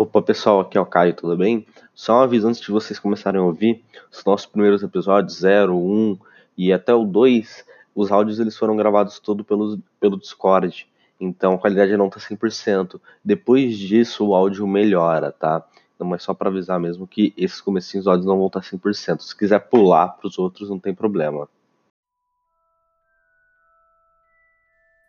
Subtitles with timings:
[0.00, 1.66] Opa pessoal, aqui é o Caio, tudo bem?
[1.92, 3.82] Só um aviso antes de vocês começarem a ouvir,
[4.12, 6.16] os nossos primeiros episódios, 0, 1
[6.56, 10.88] e até o 2, os áudios eles foram gravados todo pelo, pelo Discord,
[11.18, 13.00] então a qualidade não tá 100%.
[13.24, 15.66] Depois disso o áudio melhora, tá?
[15.98, 19.18] Mas só para avisar mesmo que esses comecinhos áudios não vão estar 100%.
[19.18, 21.48] Se quiser pular para os outros, não tem problema.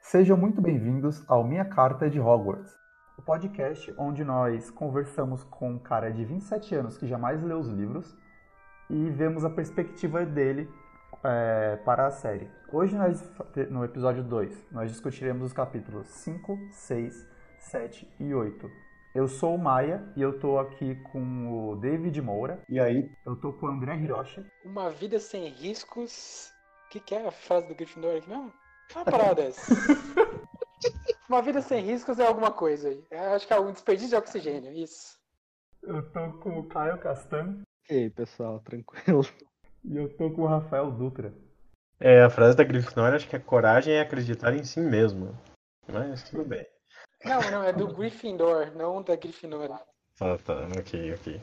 [0.01, 2.78] Sejam muito bem-vindos ao Minha Carta de Hogwarts
[3.19, 7.67] o podcast onde nós conversamos com um cara de 27 anos que jamais leu os
[7.67, 8.15] livros
[8.89, 10.69] e vemos a perspectiva dele
[11.21, 12.49] é, para a série.
[12.71, 13.21] Hoje, nós,
[13.69, 18.71] no episódio 2, nós discutiremos os capítulos 5, 6, 7 e 8.
[19.13, 22.63] Eu sou o Maia e eu tô aqui com o David Moura.
[22.69, 23.11] E aí?
[23.25, 24.45] Eu tô com o André Hiroshi.
[24.63, 26.53] Uma vida sem riscos.
[26.85, 28.53] O que, que é a frase do Gryffindor aqui mesmo?
[28.95, 29.75] Uma parada dessa.
[31.29, 33.05] Uma vida sem riscos é alguma coisa aí.
[33.11, 35.15] Eu acho que é um desperdício de oxigênio, isso.
[35.83, 37.61] Eu tô com o Caio Castan.
[37.87, 39.21] E aí, pessoal, tranquilo?
[39.85, 41.31] E eu tô com o Rafael Dutra.
[41.99, 45.37] É, a frase da Grifinória acho que é coragem é acreditar em si mesmo.
[45.87, 46.65] Mas tudo bem.
[47.23, 49.79] Não, não, é do Gryffindor, não da Grifinória.
[50.17, 51.41] Tá, tá, ok, ok.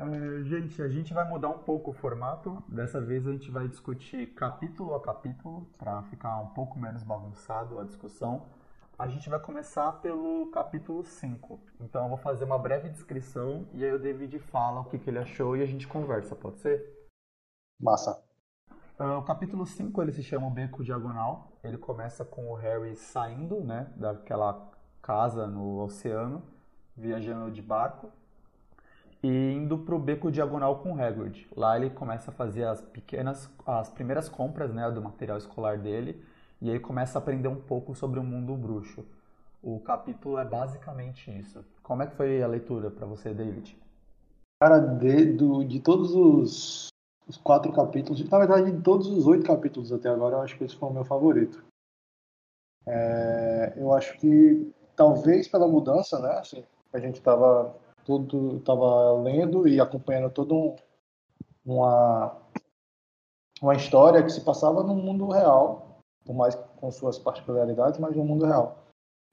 [0.00, 2.62] Uh, gente, a gente vai mudar um pouco o formato.
[2.68, 7.78] Dessa vez a gente vai discutir capítulo a capítulo para ficar um pouco menos bagunçado
[7.78, 8.44] a discussão.
[8.96, 11.60] A gente vai começar pelo capítulo 5.
[11.80, 15.10] Então eu vou fazer uma breve descrição e aí o David fala o que, que
[15.10, 17.08] ele achou e a gente conversa, pode ser?
[17.80, 18.22] Massa.
[18.96, 21.58] Uh, o capítulo 5 ele se chama o Beco Diagonal.
[21.64, 24.70] Ele começa com o Harry saindo né, daquela
[25.02, 26.40] casa no oceano,
[26.96, 28.12] viajando de barco
[29.24, 31.48] e indo para o Beco Diagonal com o Hagrid.
[31.56, 36.24] Lá ele começa a fazer as pequenas, as primeiras compras né, do material escolar dele
[36.64, 39.04] e aí começa a aprender um pouco sobre o mundo bruxo.
[39.62, 41.62] O capítulo é basicamente isso.
[41.82, 43.78] Como é que foi a leitura para você, David?
[44.62, 46.88] Cara, de, do, de todos os,
[47.28, 50.64] os, quatro capítulos, na verdade, de todos os oito capítulos até agora, eu acho que
[50.64, 51.62] esse foi o meu favorito.
[52.86, 56.38] É, eu acho que talvez pela mudança, né?
[56.38, 56.64] Assim,
[56.94, 57.76] a gente estava
[58.06, 60.76] tudo estava lendo e acompanhando toda um,
[61.62, 62.40] uma
[63.60, 65.83] uma história que se passava no mundo real
[66.24, 68.78] por mais com suas particularidades, mas no mundo real.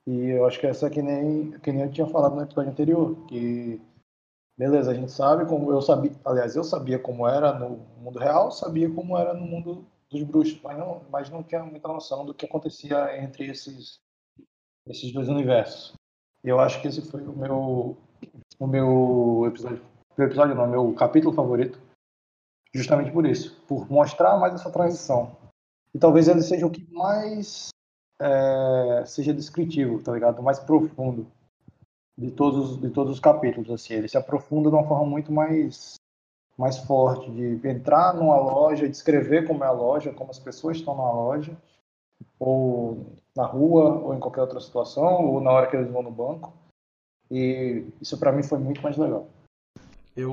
[0.08, 2.72] E eu acho que essa é que nem, que nem eu tinha falado no episódio
[2.72, 3.80] anterior, que
[4.58, 8.52] beleza, a gente sabe como eu sabia, aliás, eu sabia como era no mundo real,
[8.52, 12.34] sabia como era no mundo dos bruxos, mas não, mas não tinha muita noção do
[12.34, 14.00] que acontecia entre esses
[14.88, 15.94] esses dois universos.
[16.44, 17.98] E eu acho que esse foi o meu
[18.60, 19.82] o meu episódio,
[20.18, 21.80] o episódio não, meu capítulo favorito,
[22.74, 25.36] justamente por isso, por mostrar mais essa transição
[25.94, 27.70] e talvez ele seja o que mais
[28.20, 30.42] é, seja descritivo, tá ligado?
[30.42, 31.28] Mais profundo
[32.18, 33.96] de todos, de todos os capítulos, assim.
[33.96, 35.96] Ele se aprofunda de uma forma muito mais
[36.58, 40.96] mais forte de entrar numa loja, descrever como é a loja, como as pessoas estão
[40.96, 41.58] na loja,
[42.40, 43.04] ou
[43.36, 46.54] na rua, ou em qualquer outra situação, ou na hora que eles vão no banco.
[47.32, 49.28] E isso para mim foi muito mais legal.
[50.16, 50.32] Eu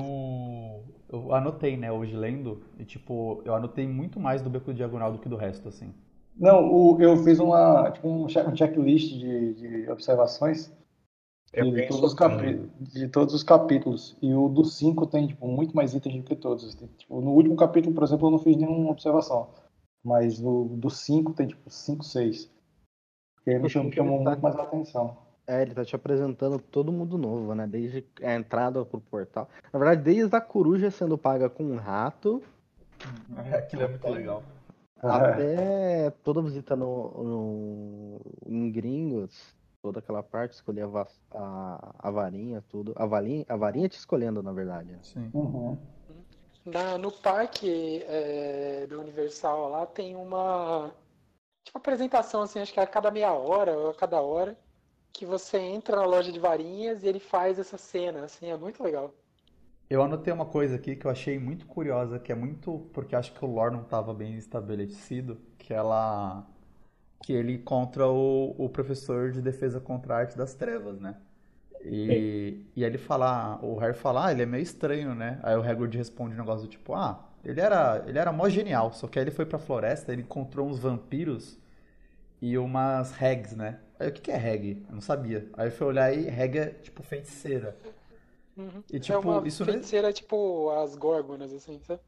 [1.11, 5.19] eu anotei, né, hoje lendo, e tipo, eu anotei muito mais do Beco Diagonal do
[5.19, 5.93] que do resto, assim.
[6.37, 10.71] Não, o, eu fiz uma, tipo, um checklist de, de observações
[11.53, 12.15] de, de, todos
[12.79, 14.15] de, todos os capítulos.
[14.21, 16.75] E o do 5 tem, tipo, muito mais itens do que todos.
[16.97, 19.49] Tipo, no último capítulo, por exemplo, eu não fiz nenhuma observação.
[20.03, 22.51] Mas no, do 5 tem, tipo, 5, 6.
[23.43, 25.17] Que aí me chamou, chamou muito mais a atenção.
[25.49, 27.65] É, ele tá te apresentando todo mundo novo, né?
[27.65, 29.49] Desde a entrada pro portal.
[29.73, 32.43] Na verdade, desde a coruja sendo paga com um rato.
[33.35, 34.43] É, aquilo é muito legal.
[35.01, 42.63] Até toda visita no, no, em Gringos, toda aquela parte, escolher a, a, a, varinha,
[42.69, 42.93] tudo.
[42.95, 44.95] A varinha, a varinha te escolhendo, na verdade.
[45.01, 45.31] Sim.
[45.33, 45.75] Uhum.
[46.63, 50.91] Na, no parque é, do Universal lá tem uma
[51.63, 54.55] tipo apresentação assim, acho que a cada meia hora ou a cada hora
[55.13, 58.83] que você entra na loja de varinhas e ele faz essa cena, assim, é muito
[58.83, 59.13] legal.
[59.89, 63.33] Eu anotei uma coisa aqui que eu achei muito curiosa, que é muito porque acho
[63.33, 66.45] que o lore não estava bem estabelecido, que ela
[67.23, 71.17] que ele encontra o, o professor de defesa contra a arte das trevas, né?
[71.83, 75.39] E, e aí ele fala, o Harry fala, ah, ele é meio estranho, né?
[75.43, 78.93] Aí o Hagrid responde um negócio do tipo, ah, ele era, ele era mó genial,
[78.93, 81.57] só que aí ele foi pra floresta, ele encontrou uns vampiros
[82.41, 83.79] e umas hags, né?
[83.99, 84.81] Aí o que, que é reg?
[84.87, 85.49] Eu não sabia.
[85.53, 87.77] Aí eu fui olhar e reg é tipo feiticeira.
[88.55, 88.81] Uhum.
[88.91, 90.13] E, tipo, é uma isso feiticeira não...
[90.13, 92.01] tipo as górgonas, assim, sabe?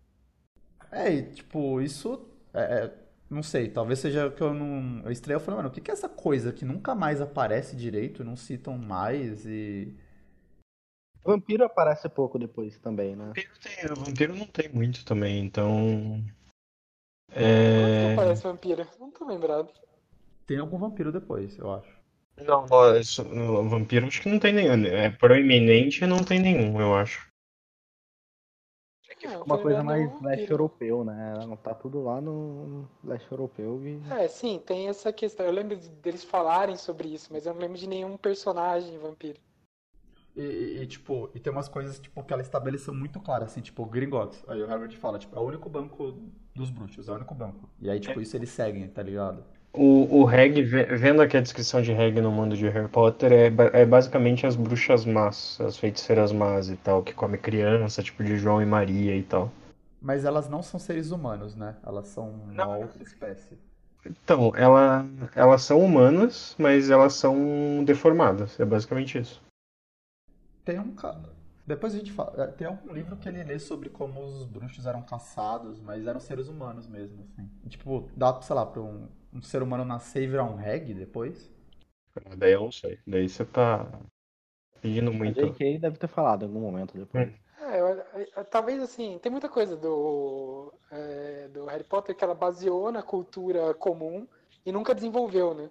[0.90, 2.26] É, e tipo, isso.
[2.54, 2.94] É, é,
[3.30, 5.02] não sei, talvez seja que eu não.
[5.04, 7.76] Eu estreio e falei, mano, o que, que é essa coisa que nunca mais aparece
[7.76, 9.94] direito, não citam mais e.
[11.24, 13.28] Vampiro aparece pouco depois também, né?
[13.28, 16.24] Vampiro, tem, vampiro não tem muito também, então.
[17.32, 18.14] Quando que É...
[18.14, 18.88] aparece vampira?
[19.00, 19.72] Não tô lembrado.
[20.46, 22.02] Tem algum vampiro depois, eu acho.
[22.46, 24.86] Não, ó, isso- no vampiro acho que não tem nenhum.
[24.86, 27.30] É proeminente não tem nenhum, eu acho.
[29.24, 31.34] Não, Uma tô coisa mais de leste europeu, né?
[31.46, 35.46] Não tá tudo lá no leste europeu e É, sim, tem essa questão.
[35.46, 39.40] Eu lembro de- deles falarem sobre isso, mas eu não lembro de nenhum personagem vampiro.
[40.36, 43.62] E, e- e, tipo, e tem umas coisas tipo, que ela estabeleceu muito claras, assim,
[43.62, 44.44] tipo, Gringotts.
[44.48, 46.14] Aí o Harvard fala, tipo, é o único banco
[46.56, 47.70] dos bruxos, é o único banco.
[47.80, 49.44] E aí, tipo, isso eles seguem, tá ligado?
[49.74, 53.32] O, o Reg, ve- vendo aqui a descrição de Reg no mundo de Harry Potter,
[53.32, 58.22] é, é basicamente as bruxas más, as feiticeiras más e tal, que come criança, tipo
[58.24, 59.50] de João e Maria e tal.
[60.02, 61.78] Mas elas não são seres humanos, né?
[61.86, 63.58] Elas são uma outra espécie.
[64.06, 69.42] Então, ela, elas são humanas, mas elas são deformadas, é basicamente isso.
[70.66, 71.30] Tem um cara.
[71.66, 72.44] Depois a gente fala.
[72.44, 76.20] é, Tem um livro que ele lê sobre como os bruxos eram caçados, mas eram
[76.20, 77.50] seres humanos mesmo, assim.
[77.64, 80.94] E, tipo, dá, sei lá, pra um, um ser humano nascer e virar um reg
[80.94, 81.52] depois?
[82.38, 83.00] Daí eu não sei.
[83.08, 83.88] Daí você tá
[84.82, 85.40] pedindo a muito.
[85.42, 85.80] J.K.
[85.80, 87.32] deve ter falado em algum momento depois.
[87.60, 87.88] É, eu-
[88.36, 93.04] eu- talvez assim, tem muita coisa do, é, do Harry Potter que ela baseou na
[93.04, 94.28] cultura comum
[94.66, 95.70] e nunca desenvolveu, né?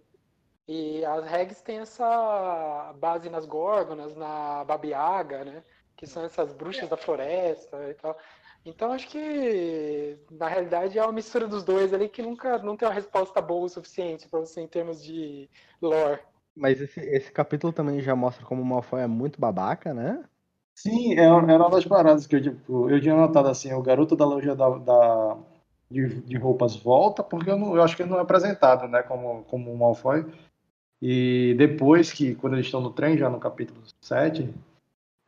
[0.68, 5.64] E as regs têm essa base nas górgonas, na Baba Yaga, né?
[6.00, 8.16] Que são essas bruxas da floresta e tal.
[8.64, 12.88] Então acho que na realidade é uma mistura dos dois ali que nunca não tem
[12.88, 15.46] uma resposta boa o suficiente para você em termos de
[15.80, 16.20] lore.
[16.56, 20.24] Mas esse, esse capítulo também já mostra como o Malfoy é muito babaca, né?
[20.74, 24.16] Sim, é- era uma das paradas que eu, tipo, eu tinha notado assim, o garoto
[24.16, 25.36] da loja da, da-
[25.90, 29.02] de, de roupas volta, porque eu, não- eu acho que ele não é apresentado, né,
[29.02, 30.24] como, como o Malfoy.
[31.02, 34.48] E depois que, quando eles estão no trem, já no capítulo 7,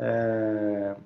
[0.02, 0.96] é,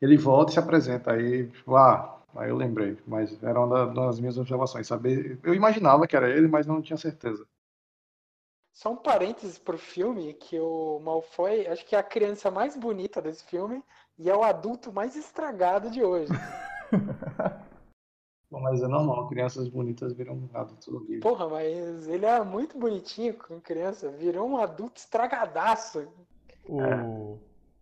[0.00, 1.12] ele volta e se apresenta.
[1.12, 5.54] Aí, tipo, ah, aí eu lembrei, mas era uma da- das minhas observações, saber, eu
[5.54, 7.46] imaginava que era ele, mas não tinha certeza.
[8.72, 13.20] Só um parênteses pro filme, que o Malfoy, acho que é a criança mais bonita
[13.20, 13.82] desse filme
[14.18, 16.32] e é o adulto mais estragado de hoje.
[18.50, 21.20] Bom, mas é normal, crianças bonitas viram adultos horríveis.
[21.20, 26.08] Porra, mas ele era muito bonitinho com criança, virou um adulto estragadaço.
[26.68, 27.38] O...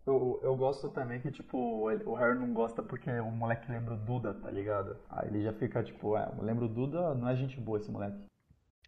[0.09, 3.93] Eu, eu gosto também que, tipo, ele- o Harry não gosta porque o moleque lembra
[3.93, 4.97] o Duda, tá ligado?
[5.07, 8.17] Aí ele já fica, tipo, é, lembra o Duda, não é gente boa esse moleque.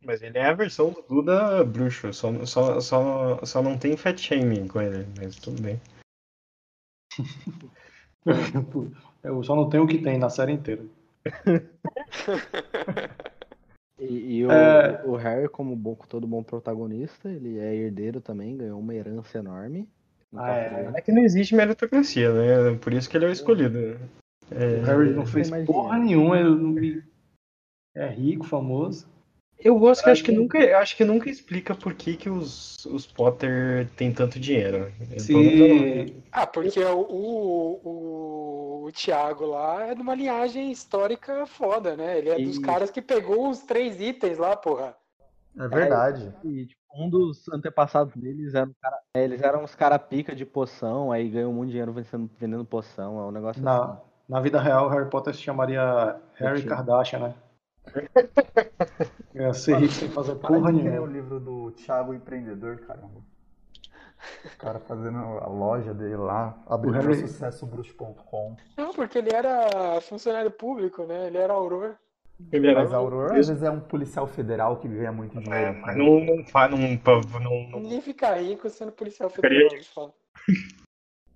[0.03, 4.17] Mas ele é a versão do Duda bruxo, só, só, só, só não tem fat
[4.19, 5.79] shaming com ele, mas tudo bem.
[9.23, 10.83] Eu só não tenho o que tem na série inteira.
[13.99, 15.03] E, e o, É.
[15.05, 19.87] o Harry, como bom, todo bom protagonista, ele é herdeiro também, ganhou uma herança enorme.
[20.31, 20.91] Não Ah, posso é.
[20.95, 22.77] É que não existe meritocracia, né?
[22.79, 23.99] Por isso que ele é o escolhido.
[24.49, 26.75] O É, Harry não fez porra nenhuma, ele não-
[27.95, 29.07] é rico, famoso.
[29.63, 33.05] Eu gosto que acho que nunca, acho que nunca explica por que, que os, os
[33.05, 34.91] Potter têm tanto dinheiro.
[35.19, 41.95] Se, Ah, porque o, o, o, o Thiago lá é de uma linhagem histórica foda,
[41.95, 42.17] né?
[42.17, 44.95] Ele é dos caras que pegou os três itens lá, porra.
[45.57, 46.33] É verdade.
[46.43, 48.99] E, tipo, um dos antepassados deles era um cara.
[49.15, 53.19] é, eles eram uns cara pica de poção, aí ganham muito dinheiro vendendo, vendendo poção.
[53.19, 53.79] É um negócio assim.
[53.87, 53.97] na,
[54.29, 56.63] na vida real, Harry Potter se chamaria Harry.
[56.63, 57.35] Kardashian, né?
[59.33, 61.07] Ia ser rico sem fazer porra querer o nenhuma.
[61.07, 63.21] livro do Thiago Empreendedor, caramba.
[64.45, 68.55] O cara fazendo a loja dele lá, abrindo O o Harry- sucessobruxo.com.
[68.77, 71.27] Não, porque ele era funcionário público, né?
[71.27, 71.95] Ele era auror.
[72.51, 75.41] Ele era- Mas a Aurora às vezes é um policial federal que ganha muito É,
[75.41, 75.79] dinheiro.
[75.81, 79.73] mas não, não, fa- não, não, não, não- Ninguém fica rico sendo policial federal.
[79.73, 80.13] eles falam.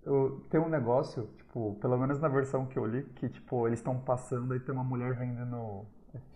[0.05, 3.79] Eu, tem um negócio, tipo, pelo menos na versão que eu li, que tipo, eles
[3.79, 5.83] estão passando e tem uma mulher vendendo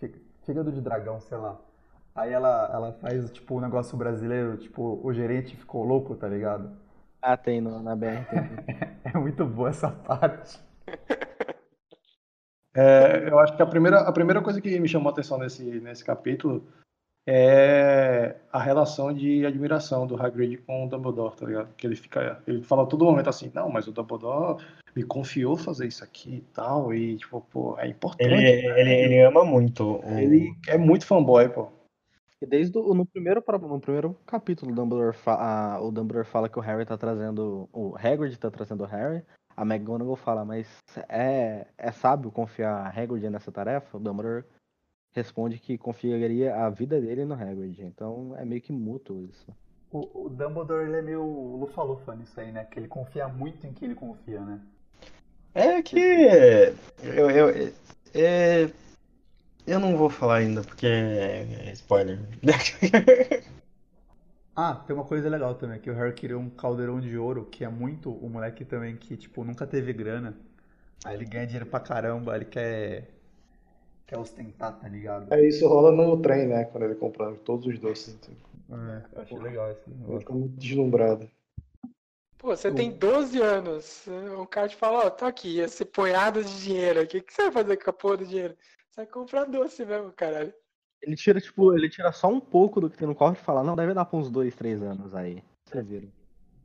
[0.00, 0.12] fí-
[0.44, 1.56] fígado de dragão, sei lá.
[2.12, 6.76] Aí ela, ela faz, tipo, um negócio brasileiro, tipo, o gerente ficou louco, tá ligado?
[7.22, 8.24] Ah, tem no, na BR.
[8.28, 8.40] tem.
[9.14, 10.58] É muito boa essa parte.
[12.74, 15.62] É, eu acho que a primeira, a primeira coisa que me chamou a atenção nesse,
[15.62, 16.64] nesse capítulo
[17.26, 21.74] é a relação de admiração do Hagrid com o Dumbledore, tá ligado?
[21.76, 24.64] Que ele fica, ele fala todo momento assim, não, mas o Dumbledore
[24.96, 28.24] me confiou fazer isso aqui e tal, e tipo, pô, é importante.
[28.30, 30.00] ele, ele, ele ama muito.
[30.04, 31.68] o- Ele é muito fanboy, pô.
[32.42, 35.34] E desde o, no, primeiro, no primeiro capítulo, o Dumbledore, fa-
[35.74, 37.68] a- o Dumbledore fala que o Harry tá trazendo.
[37.72, 39.22] O Hagrid tá trazendo o Harry.
[39.60, 40.66] A McGonagall fala, mas
[41.06, 43.98] é, é sábio confiar Hagrid nessa tarefa?
[43.98, 44.42] O Dumbledore
[45.12, 47.82] responde que confiaria a vida dele no Hagrid.
[47.82, 49.54] Então é meio que mútuo isso.
[49.92, 51.22] O, o Dumbledore ele é meio
[51.58, 52.64] lufa-lufa nisso aí, né?
[52.64, 54.62] Que ele confia muito em quem ele confia, né?
[55.54, 56.00] É que.
[57.02, 57.72] Eu, eu,
[58.14, 58.70] é,
[59.66, 62.18] eu não vou falar ainda, porque é, é spoiler.
[64.62, 67.64] Ah, tem uma coisa legal também, que o Harry queria um caldeirão de ouro, que
[67.64, 70.36] é muito o moleque também que, tipo, nunca teve grana.
[71.02, 73.08] Aí ele ganha dinheiro pra caramba, ele quer.
[74.06, 75.32] quer ostentar, tá ligado?
[75.32, 76.66] É isso rola no trem, né?
[76.66, 78.18] Quando ele compra todos os doces.
[78.70, 80.20] É, eu achei legal esse Ele negócio.
[80.20, 81.30] fica muito deslumbrado.
[82.36, 84.06] Pô, você tem 12 anos.
[84.38, 87.00] O cara te fala, ó, tô aqui, esse punhado de dinheiro.
[87.00, 88.54] O que, que você vai fazer com a porra do dinheiro?
[88.90, 90.52] Você vai comprar doce mesmo, caralho.
[91.02, 93.64] Ele tira, tipo, ele tira só um pouco do que tem no cofre e fala,
[93.64, 95.42] não, deve dar pra uns dois, três anos aí.
[95.64, 96.08] Vocês viram.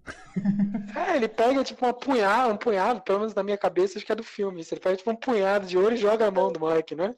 [0.96, 4.12] É, ele pega tipo uma punhada, um punhado, pelo menos na minha cabeça, acho que
[4.12, 4.62] é do filme.
[4.70, 7.16] Ele pega tipo um punhado de ouro e joga a mão do moleque, né?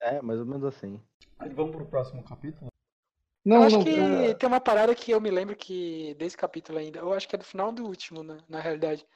[0.00, 1.00] É, mais ou menos assim.
[1.38, 2.68] Aí vamos pro próximo capítulo?
[3.44, 6.36] Não, eu acho não, que é, tem uma parada que eu me lembro que desse
[6.36, 9.06] capítulo ainda, eu acho que é do final do último, né, na realidade,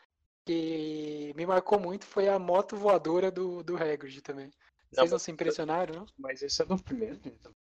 [0.47, 4.51] que me marcou muito foi a moto voadora do, do Hagrid também.
[4.91, 6.07] Vocês não se impressionaram, não?
[6.19, 7.19] Mas esse é do primeiro.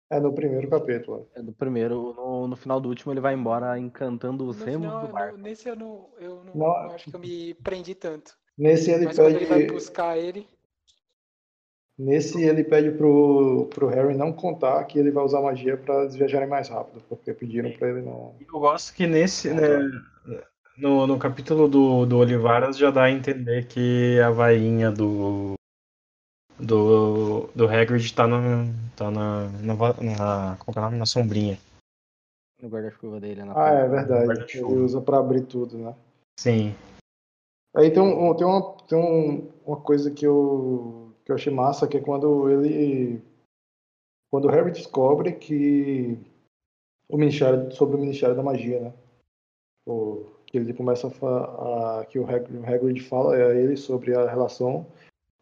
[0.09, 1.29] é no primeiro capítulo.
[1.35, 5.07] É do primeiro, no, no final do último ele vai embora encantando os remos do
[5.07, 5.37] no- barco.
[5.37, 8.33] nesse eu não, eu não, Não, não acho que eu me prendi tanto.
[8.57, 10.47] Nesse ele Mas quando ele vai pede, buscar ele,
[11.97, 16.15] nesse ele pede pro, pro Harry não contar que ele vai usar magia pra eles
[16.15, 18.35] viajarem mais rápido, porque pediram pra ele não.
[18.39, 19.79] Eu gosto que nesse, né,
[20.77, 25.53] no, no capítulo do, do Olivaras já dá a entender que a vainha do
[26.59, 28.39] do, do Hagrid tá na
[28.95, 30.97] tá na na, na, como é o nome?
[30.97, 31.57] na sombrinha.
[32.61, 33.43] No guarda-chuva dele.
[33.43, 34.57] Na Ah, é verdade.
[34.57, 35.95] Ele usa pra abrir tudo, né?
[36.39, 36.75] Sim.
[37.75, 41.87] Aí tem, um, tem, uma, tem um, uma coisa que eu, que eu achei massa,
[41.87, 43.21] que é quando ele.
[44.31, 46.17] Quando o Harry descobre que.
[47.07, 48.93] O Ministério, sobre o Ministério da Magia, né?
[49.87, 54.15] O, que ele começa a, a que o Hag- o Hagrid fala a ele sobre
[54.15, 54.85] a relação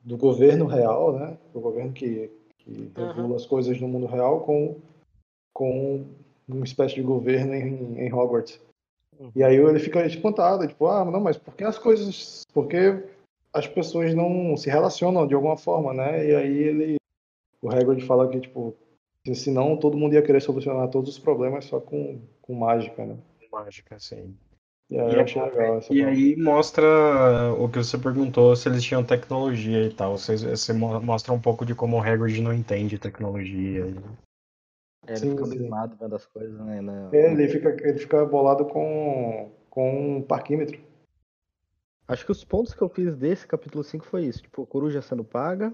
[0.07, 1.37] do governo real, né?
[1.53, 3.07] O governo que, que Aham.
[3.07, 4.77] regula as coisas no mundo real com,
[5.53, 6.05] com
[6.47, 8.57] uma espécie de governo em, em Hogwarts.
[9.35, 13.03] E aí ele fica espantado, tipo, ah, não, mas por que as coisas, por que
[13.51, 16.25] as pessoas não se relacionam de alguma forma, né?
[16.25, 16.95] E aí ele,
[17.61, 18.73] o Hagrid fala que, tipo,
[19.35, 23.17] senão todo mundo ia querer solucionar todos os problemas só com, com mágica, né?
[23.51, 24.33] Mágica, sim.
[24.89, 26.85] E aí E eu achei legal essa E aí mostra
[27.57, 30.17] o que você perguntou, se eles tinham tecnologia e tal.
[30.17, 33.85] Você, você mo- mostra um pouco de como o Hagrid não entende tecnologia.
[35.07, 35.51] É, ele Sim, fica sim.
[35.55, 36.81] abismado vendo as coisas, né?
[36.81, 40.79] na- Ele fica, ele fica bolado com, com um parquímetro.
[42.07, 44.41] Acho que os pontos que eu fiz desse capítulo 5 foi isso.
[44.41, 45.73] Tipo, a coruja sendo paga.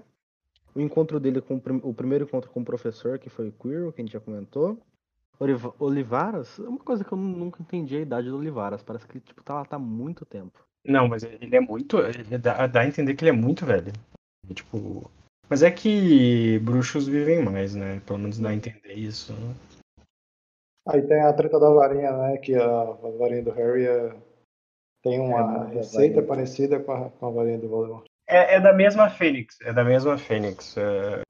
[0.74, 3.52] O encontro dele com o prim- o primeiro encontro com o professor, que foi o
[3.52, 4.78] Quirrell, que a gente já comentou.
[5.38, 8.82] Oliva- Olivaras, uma coisa que eu nu- nunca entendi é a idade do Olivaras.
[8.82, 10.58] Parece que ele tipo, tá lá tá há muito tempo.
[10.84, 11.98] Não, mas ele é muito.
[11.98, 13.92] Ele dá, dá a entender que ele é muito velho.
[14.48, 15.10] E, Tipo.
[15.48, 18.00] Mas é que bruxos vivem mais, né?
[18.06, 19.32] Pelo menos dá a entender isso.
[19.34, 19.54] né?
[20.88, 22.36] Aí tem a treta da varinha, né?
[22.38, 24.14] Que a, a varinha do Harry é-
[25.02, 26.22] tem uma uma receita varinha.
[26.28, 28.04] parecida com a, com a varinha do Voldemort.
[28.26, 29.58] É, é da mesma Fênix.
[29.62, 30.76] É da mesma Fênix.
[30.78, 31.20] é,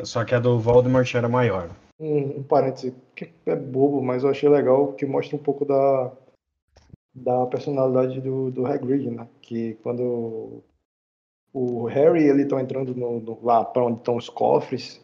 [0.00, 1.68] é, só que a do Voldemort era maior.
[1.98, 2.44] Um, um
[3.14, 6.12] que é bobo, mas eu achei legal que mostra um pouco da,
[7.14, 9.28] da personalidade do, do Hagrid, né?
[9.40, 10.62] Que quando
[11.52, 15.00] o Harry ele estão entrando no, no- lá para onde estão os cofres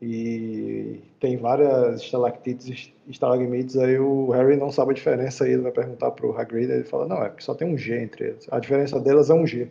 [0.00, 2.66] e tem várias estalactites
[3.06, 6.70] e estalagmites, aí o Harry não sabe a diferença e ele vai perguntar pro Hagrid,
[6.70, 8.46] ele fala, não, é porque só tem um G entre eles.
[8.50, 9.70] A diferença delas é um G.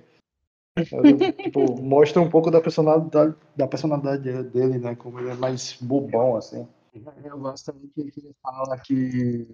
[1.43, 4.95] Tipo, mostra um pouco da personalidade, da personalidade dele, né?
[4.95, 6.67] Como ele é mais bobão, assim.
[7.23, 9.47] Eu gosto também que ele fala que.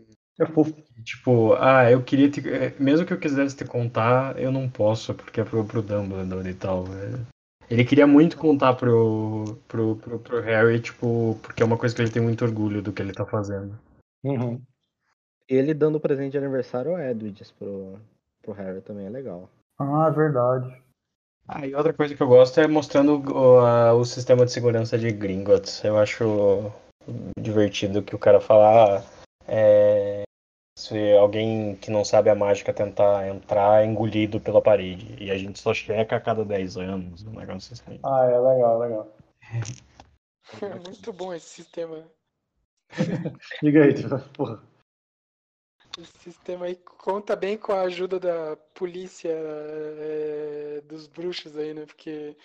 [1.04, 2.48] Tipo, ah, eu queria te.
[2.50, 6.48] é, Mesmo que eu quisesse te contar, eu não posso, porque é pro, pro Dumbledore
[6.50, 6.86] e tal.
[6.88, 7.38] é.
[7.70, 12.02] Ele queria muito contar pro, pro, pro, pro Harry, tipo, porque é uma coisa que
[12.02, 13.78] ele tem muito orgulho do que ele tá fazendo.
[14.24, 14.62] Uhum.
[15.50, 18.00] Ele dando presente de aniversário ao Edwidge pro,
[18.42, 19.50] pro Harry também é legal.
[19.78, 20.82] Ah, verdade.
[21.48, 24.98] Ah, e outra coisa que eu gosto é mostrando o, a- o sistema de segurança
[24.98, 25.84] de Gringotts.
[25.84, 26.72] Eu acho
[27.40, 29.04] divertido que o cara fala, ah,
[29.48, 30.24] é,
[30.78, 35.16] se alguém que não sabe a mágica tentar entrar, é engolido pela parede.
[35.24, 38.00] E a gente só checa a cada 10 anos, um negócio assim.
[38.04, 39.08] Ah, é legal, legal.
[40.62, 42.04] É muito bom esse sistema.
[43.62, 43.94] Diga aí,
[44.34, 44.62] porra.
[45.98, 51.86] Esse sistema aí conta bem com a ajuda da polícia é, dos bruxos aí, né?
[51.86, 52.36] Porque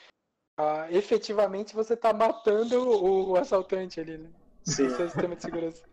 [0.57, 4.29] ah, efetivamente você tá matando o, o assaltante ali, né?
[4.65, 4.87] Sim.
[4.87, 5.83] Esse é o sistema de segurança.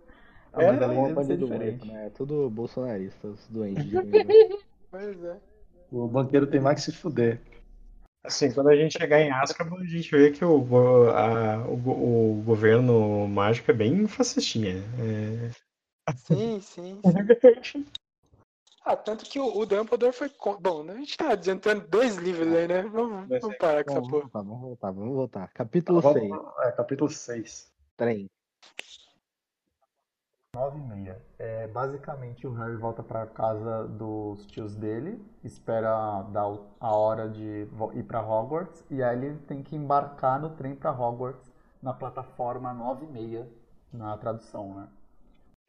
[0.51, 1.85] Ah, mas É, Uma bandido diferente.
[1.85, 2.07] morto, né?
[2.07, 3.85] É tudo bolsonarista, os doentes.
[4.89, 5.39] Pois é.
[5.91, 7.39] O banqueiro tem mais que se fuder.
[8.23, 10.57] Assim, quando a gente chegar em Azkaban, a gente vê que o,
[11.11, 14.77] a- o, o governo mágico é bem fascistinha.
[14.99, 15.68] É...
[16.17, 17.01] Sim, sim,
[17.63, 17.85] sim.
[18.85, 20.29] Ah, tanto que o, o Dumbledore foi.
[20.29, 22.81] con- Bom, a gente tá adiantando dois livros aí, né?
[22.83, 24.21] Vamos, vamos parar com Bom, essa vamos porra.
[24.21, 25.47] voltar, vamos voltar, vamos voltar.
[25.53, 26.31] Capítulo Vamos- 6,
[26.67, 27.71] É, capítulo 6.
[27.97, 28.27] trem.
[30.55, 31.21] 9 e meia.
[31.37, 37.67] É, basicamente o Harry volta pra casa dos tios dele, espera dar a hora de
[37.93, 41.51] ir pra Hogwarts e aí ele tem que embarcar no trem pra Hogwarts
[41.81, 43.47] na plataforma 9 e meia
[43.93, 44.89] na tradução, né?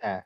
[0.01, 0.25] É.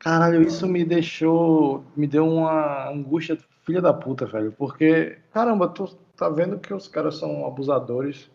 [0.00, 1.84] Caralho, isso me deixou.
[1.94, 4.50] Me deu uma angústia filha da puta, velho.
[4.52, 8.30] Porque, caramba, tu tá vendo que os caras são abusadores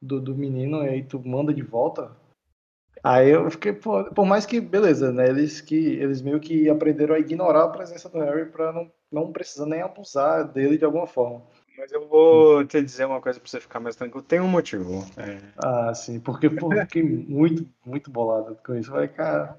[0.00, 2.12] do, do menino e aí tu manda de volta?
[3.02, 5.28] Aí eu fiquei, pô, por mais que, beleza, né?
[5.28, 9.32] Eles que eles meio que aprenderam a ignorar a presença do Harry pra não, não
[9.32, 11.42] precisar nem abusar dele de alguma forma.
[11.76, 14.24] Mas eu vou te dizer uma coisa pra você ficar mais tranquilo.
[14.24, 15.04] Tem um motivo.
[15.16, 18.90] É, Ah, sim, porque, pô, eu fiquei muito, muito bolado com isso.
[18.90, 19.56] Falei, cara,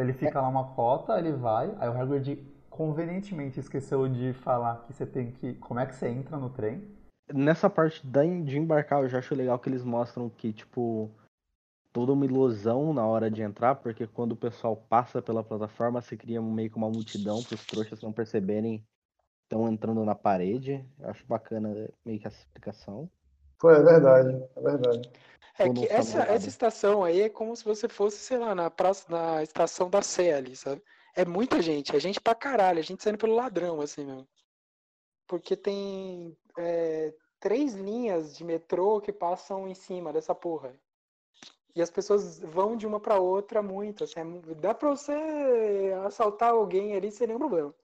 [0.00, 2.38] Ele fica lá uma cota, ele vai, aí o Hagrid
[2.70, 5.54] convenientemente esqueceu de falar que você tem que...
[5.54, 6.82] Como é que você entra no trem?
[7.32, 11.10] Nessa parte de embarcar, eu já acho legal que eles mostram que, tipo,
[11.92, 16.16] toda uma ilusão na hora de entrar, porque quando o pessoal passa pela plataforma, se
[16.16, 18.84] cria meio que uma multidão para os trouxas não perceberem
[19.42, 20.84] estão entrando na parede.
[20.98, 23.10] Eu acho bacana eh, meio que essa explicação.
[23.58, 25.10] Pô, é verdade, é verdade.
[25.58, 29.10] É que essa, essa estação aí é como se você fosse, sei lá, na, praça,
[29.10, 30.82] na estação da Sé ali, sabe?
[31.16, 34.28] É muita gente, é gente pra caralho, é gente saindo pelo ladrão, assim mesmo.
[35.26, 40.72] Porque tem é, três linhas de metrô que passam em cima dessa porra.
[41.74, 46.50] E as pessoas vão de uma pra outra muito, assim, é dá pra você assaltar
[46.50, 47.74] alguém ali sem nenhum problema.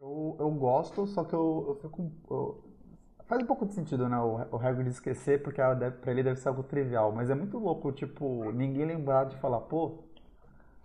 [0.00, 2.12] Eu, eu gosto, só que eu, eu fico.
[2.30, 2.65] eu-
[3.26, 4.18] faz um pouco de sentido, né?
[4.18, 7.12] O, o Hagrid esquecer, porque deve- pra ele deve ser algo trivial.
[7.12, 9.98] Mas é muito louco, tipo, ninguém lembrar de falar, pô,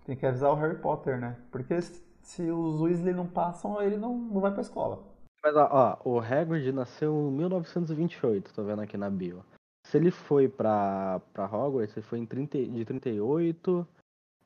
[0.04, 1.36] tem que avisar o Harry Potter, né?
[1.50, 5.02] Porque se, os Weasley não passam, ele não, não vai pra escola.
[5.42, 5.68] Mas ó,
[6.04, 9.44] ó, o Hagrid nasceu em 1928, tô vendo aqui na bio.
[9.86, 13.86] Se ele foi pra, pra Hogwarts, ele foi em 30, de 38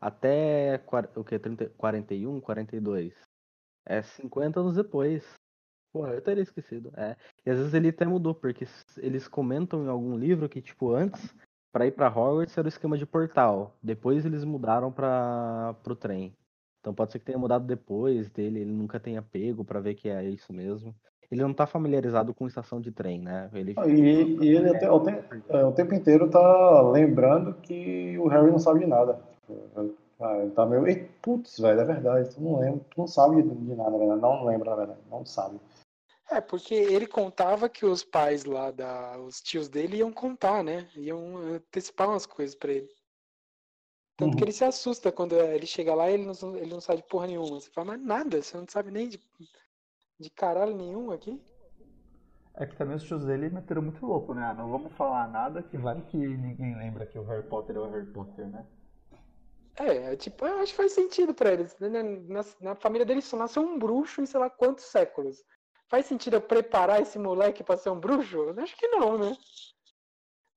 [0.01, 0.83] até
[1.15, 1.39] o que?
[1.39, 3.13] 30, 41, 42.
[3.87, 5.23] É 50 anos depois.
[6.05, 6.93] Eu teria esquecido.
[6.97, 7.17] É.
[7.45, 8.67] E às vezes ele até mudou, porque
[8.99, 11.35] eles comentam em algum livro que, tipo, antes,
[11.73, 13.77] pra ir pra Hogwarts era o esquema de portal.
[13.83, 16.35] Depois eles mudaram pra, pro trem.
[16.81, 20.09] Então pode ser que tenha mudado depois dele, ele nunca tenha pego pra ver que
[20.09, 20.95] é isso mesmo.
[21.31, 23.51] Ele não tá familiarizado com estação de trem, né?
[23.53, 28.29] Ele E, e ele até, o, tempo, é, o tempo inteiro tá lembrando que o
[28.29, 29.19] Harry não sabe de nada.
[30.21, 30.87] Ah, ele tá meio.
[30.87, 32.35] Ei, putz, velho, é verdade.
[32.35, 34.21] Tu não lembra, tu não sabe de nada, na verdade.
[34.21, 35.01] Não lembra, na verdade.
[35.11, 35.59] Não sabe.
[36.31, 40.89] É, porque ele contava que os pais lá, da, os tios dele iam contar, né?
[40.97, 42.89] Iam antecipar umas coisas pra ele.
[44.17, 44.45] Tanto que Uhum.
[44.45, 47.27] ele se assusta quando ele chega lá e ele não, ele não sabe de porra
[47.27, 47.61] nenhuma.
[47.61, 49.21] Você fala, mas nada, você não sabe nem de,
[50.19, 51.41] de caralho nenhum aqui?
[52.55, 54.43] É que também os tios dele meteram muito louco, né?
[54.47, 57.81] Ah, não vamos falar nada que vai que ninguém lembra que o Harry Potter é
[57.81, 58.67] o Harry Potter, né?
[59.79, 61.77] É, é tipo, eu acho que faz sentido pra eles.
[61.79, 61.89] né?
[62.03, 65.45] Na, na família dele só nasceu um bruxo em sei lá quantos séculos.
[65.89, 68.55] Faz sentido eu preparar esse moleque pra ser um bruxo?
[68.59, 69.37] Acho que não, né?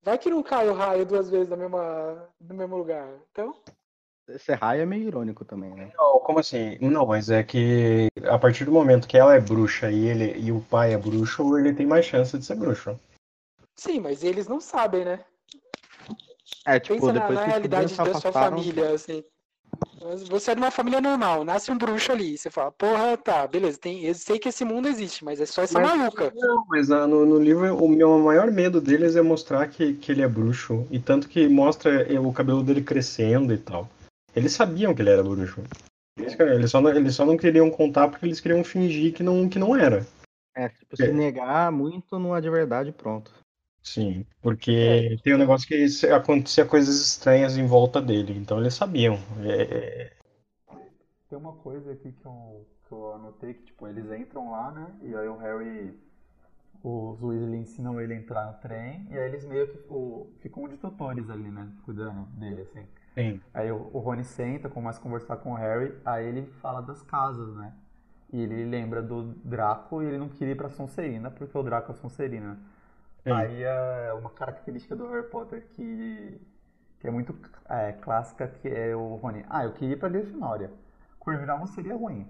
[0.02, 3.06] Vai que não cai o raio duas vezes na mesma, no mesmo lugar.
[3.30, 3.54] Então,
[4.28, 5.92] Esse raio é meio irônico também, né?
[5.96, 6.78] Não, como assim?
[6.80, 10.50] Não, mas é que a partir do momento que ela é bruxa e ele e
[10.50, 12.98] o pai é bruxo, ele tem mais chance de ser bruxo.
[13.76, 15.24] sim, mas eles não sabem, né?
[16.66, 19.24] É, tipo, Pensa na, depois na realidade da sua família, assim.
[20.30, 22.38] Você é de uma família normal, nasce um bruxo ali.
[22.38, 25.62] Você fala, porra, tá, beleza, tem, eu sei que esse mundo existe, mas é só
[25.62, 26.32] essa Mas- maluca.
[26.34, 30.10] Não, mas ah, no, no livro o meu maior medo deles é mostrar que, que
[30.10, 30.86] ele é bruxo.
[30.90, 33.88] E tanto que mostra eh, o cabelo dele crescendo e tal.
[34.34, 35.62] Eles sabiam que ele era bruxo.
[36.18, 39.48] Eles, eles só não, eles só não queriam contar porque eles queriam fingir que não,
[39.48, 40.06] que não era.
[40.56, 41.12] É, tipo, se É.
[41.12, 43.32] negar muito não é de verdade, pronto.
[43.82, 48.74] Sim, porque tem um negócio que se- acontecia coisas estranhas em volta dele, então eles
[48.74, 49.18] sabiam.
[49.44, 50.12] É,
[51.28, 54.94] Tem uma coisa aqui que eu, que eu anotei que, tipo, eles entram lá, né?
[55.02, 55.96] E aí o Harry,
[56.82, 60.68] os Weasley ensinam ele a entrar no trem, e aí eles meio que o, ficam
[60.68, 61.72] de tutores ali, né?
[61.84, 62.86] Cuidando dele, assim.
[63.16, 63.42] sim.
[63.54, 67.02] Aí o, o Rony senta, começa a conversar com o Harry, aí ele fala das
[67.02, 67.74] casas, né?
[68.32, 71.92] E ele lembra do Draco e ele não queria ir pra Sonserina, porque o Draco
[71.92, 72.58] é Sonserina.
[73.22, 73.32] Sim.
[73.32, 76.40] Aí é uma característica do Harry Potter que,
[76.98, 77.34] que é muito
[77.68, 79.44] é, clássica, que é o Rony.
[79.48, 80.70] Ah, eu queria ir pra Grifinória.
[81.18, 82.26] Corvinal não seria ruim.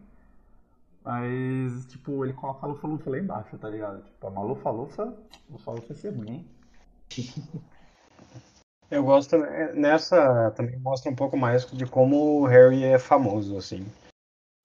[1.04, 4.02] Mas, tipo, ele coloca a lufa-lufa lá embaixo, tá ligado?
[4.02, 5.14] Tipo, uma lufa-lufa,
[5.48, 6.48] lufa-lufa vai ser ruim, hein?
[8.90, 13.56] Eu gosto, é, nessa também mostra um pouco mais de como o Harry é famoso,
[13.56, 13.86] assim.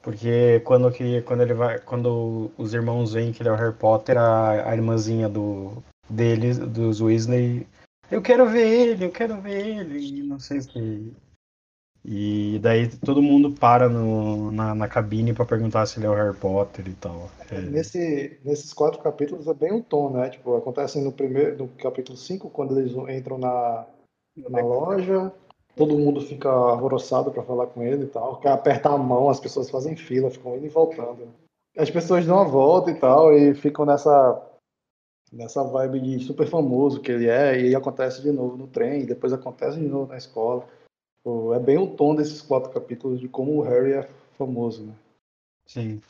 [0.01, 1.79] Porque quando, que, quando ele vai.
[1.79, 6.57] Quando os irmãos veem que ele é o Harry Potter, a, a irmãzinha do, deles,
[6.57, 7.67] dos Weasley.
[8.09, 11.13] Eu quero ver ele, eu quero ver ele, e não sei o que.
[12.07, 16.13] E daí todo mundo para no, na, na cabine pra perguntar se ele é o
[16.13, 17.31] Harry Potter e tal.
[17.49, 20.29] É, Nesse, nesses quatro capítulos é bem o tom, né?
[20.29, 23.87] Tipo, acontece no primeiro, no capítulo 5, quando eles entram na,
[24.37, 25.33] na loja,
[25.75, 29.39] todo mundo fica alvoroçado pra falar com ele e tal, quer apertar a mão, as
[29.39, 31.27] pessoas fazem fila, ficam indo e voltando.
[31.75, 34.41] As pessoas dão a volta e tal, e ficam nessa
[35.35, 39.05] nessa vibe de super famoso que ele é, e acontece de novo no trem, e
[39.05, 40.67] depois acontece de novo na escola.
[41.55, 44.93] É bem o tom desses quatro capítulos de como o Harry é famoso, né?
[45.67, 46.01] Sim.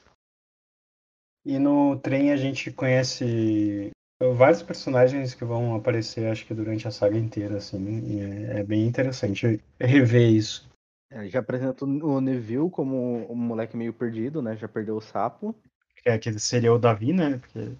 [1.45, 3.91] E no trem a gente conhece
[4.35, 8.63] vários personagens que vão aparecer, acho que durante a saga inteira, assim, e é, é
[8.63, 10.67] bem interessante rever isso.
[11.09, 14.57] É, já apresenta o Neville como um moleque meio perdido, né?
[14.57, 15.55] Já perdeu o sapo.
[16.03, 17.39] Que é que seria o Davi, né?
[17.39, 17.71] Porque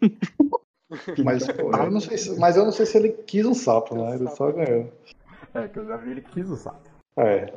[1.24, 3.94] Mas, pô, eu não sei se, mas eu não sei se ele quis um sapo,
[3.96, 4.14] né?
[4.14, 4.92] Ele só ganhou.
[5.54, 6.90] É, que eu já vi ele quis o sapo.
[7.16, 7.52] É.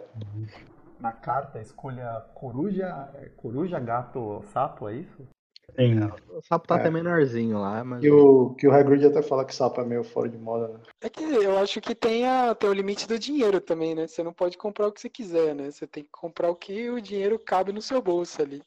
[0.99, 5.27] Na carta, escolha coruja, é, coruja, gato, sapo, é isso?
[5.75, 6.79] tem, O sapo tá É.
[6.79, 8.01] até menorzinho lá, mas.
[8.01, 10.79] Que o, que o Hagrid até fala que sapo é meio fora de moda, né?
[11.01, 14.07] É que eu acho que tem, a, tem o limite do dinheiro também, né?
[14.07, 15.69] Você não pode comprar o que você quiser, né?
[15.69, 18.63] Você tem que comprar o que o dinheiro cabe no seu bolso ali.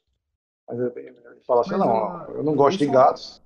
[0.68, 3.42] Mas é bem, ele fala assim, Mas, não, ó, eu não gosto de gatos.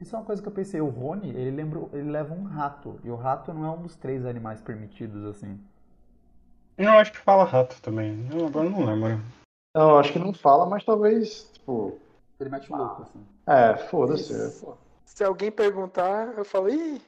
[0.00, 0.80] Isso é uma coisa que eu pensei.
[0.80, 2.98] O Rony, ele, lembra, ele leva um rato.
[3.04, 5.58] E o rato não é um dos três animais permitidos, assim.
[6.76, 8.28] eu acho que fala rato também.
[8.32, 9.20] Eu agora não lembro.
[9.74, 11.98] Não, eu acho que não fala, mas talvez, tipo,
[12.38, 13.24] Ele mete o louco, assim.
[13.46, 14.64] é, foda-se.
[15.04, 17.00] Se alguém perguntar, eu falo, ih,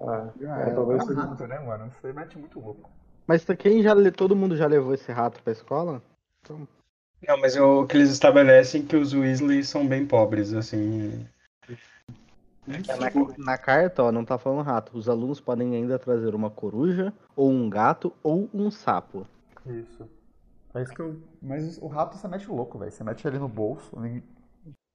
[0.00, 0.32] É, Ah,
[0.66, 1.20] é, é, talvez é um seja.
[1.20, 1.90] rato, né, mano?
[2.00, 2.88] Você mete muito louco.
[3.26, 3.94] Mas quem já.
[4.10, 6.02] Todo mundo já levou esse rato pra escola?
[6.48, 11.26] Não, mas o que eles estabelecem é que os Weasley são bem pobres, assim.
[12.98, 14.96] Na, na carta, ó, não tá falando rato.
[14.96, 19.26] Os alunos podem ainda trazer uma coruja, ou um gato, ou um sapo.
[19.66, 20.08] Isso.
[20.74, 21.20] É isso que eu...
[21.42, 22.90] Mas o rato você mete o louco, velho.
[22.92, 23.98] Você mete ele no bolso.
[23.98, 24.22] ninguém-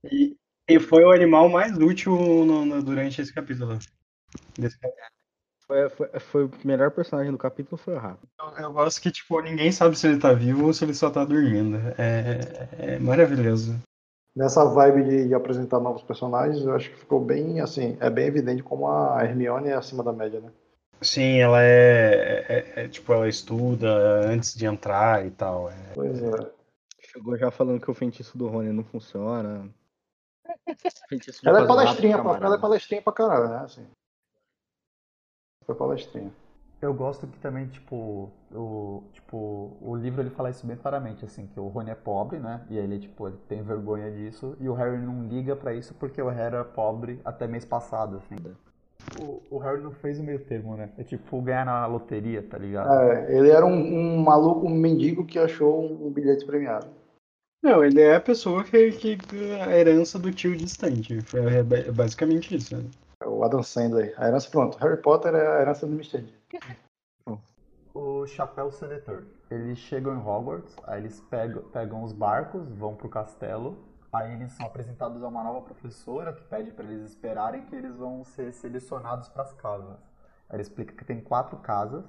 [0.10, 0.36] E,
[0.70, 3.78] e foi o animal mais útil no- no- durante esse capítulo.
[4.58, 5.06] Desse capítulo.
[5.68, 8.28] Foi, foi, foi o melhor personagem do capítulo foi o rato.
[8.40, 11.10] Eu, eu gosto que, tipo, ninguém sabe se ele tá vivo ou se ele só
[11.10, 11.78] tá dormindo.
[11.98, 13.76] É, é maravilhoso.
[14.36, 18.28] Nessa vibe de, de apresentar novos personagens, eu acho que ficou bem, assim, é bem
[18.28, 20.52] evidente como a Hermione é acima da média, né?
[21.02, 23.88] Sim, ela é, é- é, tipo, ela estuda
[24.28, 25.70] antes de entrar e tal.
[25.70, 25.76] é.
[25.94, 26.52] Pois é.
[27.02, 29.70] Chegou já falando que o feitiço do Rony não funciona.
[31.46, 33.58] Ela é palestrinha, pra, ela é palestrinha pra caralho, né?
[33.60, 33.88] Assim.
[35.66, 36.32] Foi palestrinha.
[36.82, 41.48] Eu gosto que também, tipo, o, tipo, o livro ele fala isso bem claramente, assim,
[41.48, 42.62] que o Rony é pobre, né?
[42.70, 44.56] E ele, tipo, ele tem vergonha disso.
[44.60, 48.18] E o Harry não liga pra isso porque o Harry era pobre até mês passado,
[48.18, 48.36] assim.
[49.20, 50.90] O, o Harry não fez o meio termo, né?
[50.98, 52.92] É tipo ganhar na loteria, tá ligado?
[52.94, 56.88] É, ele era um, um maluco, um mendigo que achou um bilhete premiado.
[57.64, 59.18] Não, ele é a pessoa que, que
[59.66, 61.20] a herança do tio distante.
[61.22, 62.78] Foi é ba- basicamente isso.
[62.78, 62.84] né?
[63.24, 64.14] É O Adam Sandler.
[64.18, 64.78] A herança, pronto.
[64.78, 66.22] Harry Potter é a herança do Mr.
[66.22, 66.34] D.
[67.94, 69.24] O Chapéu Seletor.
[69.50, 73.78] Eles chegam em Hogwarts, aí eles pegam, pegam os barcos, vão pro castelo.
[74.12, 77.96] Aí eles são apresentados a uma nova professora que pede pra eles esperarem que eles
[77.96, 79.98] vão ser selecionados pras casas.
[80.50, 82.06] Aí ele explica que tem quatro casas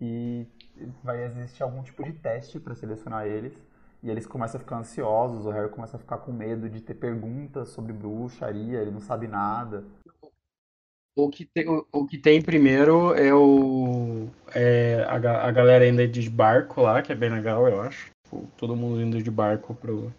[0.00, 0.46] e
[1.02, 3.54] vai existir algum tipo de teste pra selecionar eles.
[4.02, 6.94] E eles começam a ficar ansiosos, o Harry começa a ficar com medo de ter
[6.94, 9.84] perguntas sobre bruxaria, ele não sabe nada.
[11.24, 15.14] O que tem, o, o que tem primeiro é o é a,
[15.48, 18.10] a galera indo de barco lá, que é bem legal, eu acho.
[18.24, 20.12] Tipo, Todo mundo indo de barco pro,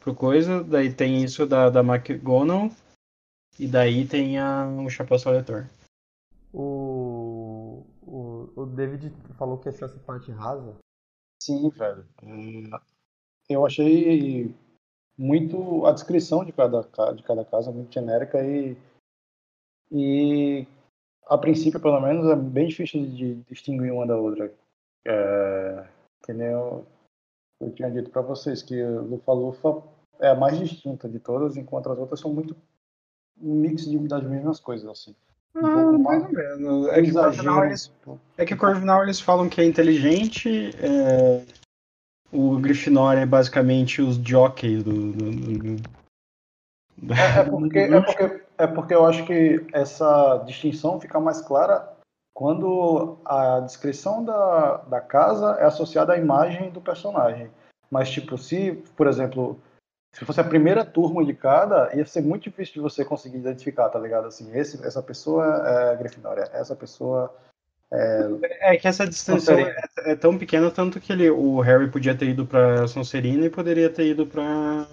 [0.00, 0.62] pro coisa.
[0.62, 2.70] Daí tem isso da, da McGonagall.
[3.58, 5.66] E daí tem a, o Chapéu Seletor.
[6.52, 10.76] O, o, o David falou que achou essa parte rasa.
[11.42, 12.06] Sim, velho.
[12.22, 12.70] Hum,
[13.48, 14.54] Eu achei
[15.18, 18.76] muito a descrição de cada, ca- de cada casa muito genérica e,
[19.92, 20.66] e
[21.26, 24.52] a princípio, pelo menos, é bem difícil de distinguir uma da outra.
[25.04, 25.84] É,
[26.24, 26.86] que nem eu,
[27.60, 29.82] eu tinha dito para vocês que Lufa Lufa
[30.20, 32.56] é a mais distinta de todas, enquanto as outras são muito
[33.40, 35.14] um mix de- das mesmas coisas, assim.
[35.54, 36.88] Não, mais ou menos.
[36.88, 37.92] É que, o Corvinal, eles,
[38.38, 40.70] é que Corvinal eles falam que é inteligente.
[40.78, 41.44] é,
[42.32, 45.12] o Grifinória é basicamente os jockeys do.
[45.12, 51.00] do, do- do- É, é porque, é, porque, é porque eu acho que essa distinção
[51.00, 51.92] fica mais clara
[52.32, 57.50] quando a descrição da, da casa é associada à imagem do personagem.
[57.90, 59.60] Mas, tipo, se, por exemplo,
[60.14, 63.88] se fosse a primeira turma de cada, ia ser muito difícil de você conseguir identificar,
[63.88, 64.28] tá ligado?
[64.28, 67.34] Assim, esse, essa pessoa é Grifinória, essa pessoa
[67.90, 69.74] É que essa Sonserina.
[69.98, 73.50] é, é tão pequena, tanto que ele, o Harry podia ter ido pra Sonserina e
[73.50, 74.86] poderia ter ido pra.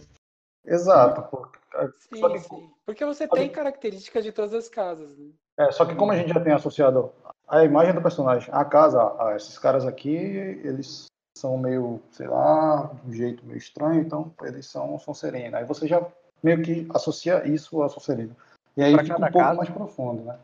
[0.65, 1.58] Exato.
[1.87, 2.69] Sim, que, sim.
[2.85, 5.29] Porque você tem características de todas as casas, né?
[5.57, 7.11] é, só que como a gente já tem associado
[7.47, 12.91] a imagem do personagem, a casa, a esses caras aqui, eles são meio, sei lá,
[13.03, 15.57] de um jeito meio estranho, então eles são Sonserina.
[15.57, 16.05] Aí você já
[16.43, 18.35] meio que associa isso a Sonserina.
[18.77, 20.39] E aí Pra fica um cada pouco casa- mais profundo, né?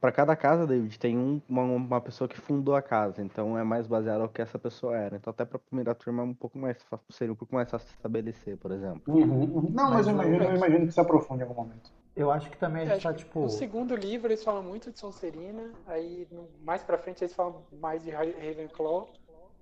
[0.00, 3.64] Pra cada casa, David, tem um- uma, uma pessoa que fundou a casa, então é
[3.64, 5.16] mais baseado no que essa pessoa era.
[5.16, 6.76] Então até pra primeira turma é um pouco mais
[7.10, 9.02] seria um pouco mais fácil de estabelecer, por exemplo.
[9.06, 9.70] Uhum, uhum.
[9.72, 11.90] Não, mas, Mas eu, o- imagino, eu imagino que se aprofunde em algum momento.
[12.14, 13.40] Eu acho que também a É, gente tá, tipo.
[13.40, 16.26] No segundo livro eles falam muito de Sonserina, aí
[16.62, 19.08] mais pra frente eles falam mais de Ra- Ravenclaw.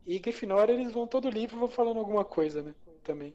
[0.07, 2.75] E Grifinória eles vão todo livro vão falando alguma coisa, né?
[3.05, 3.33] Também.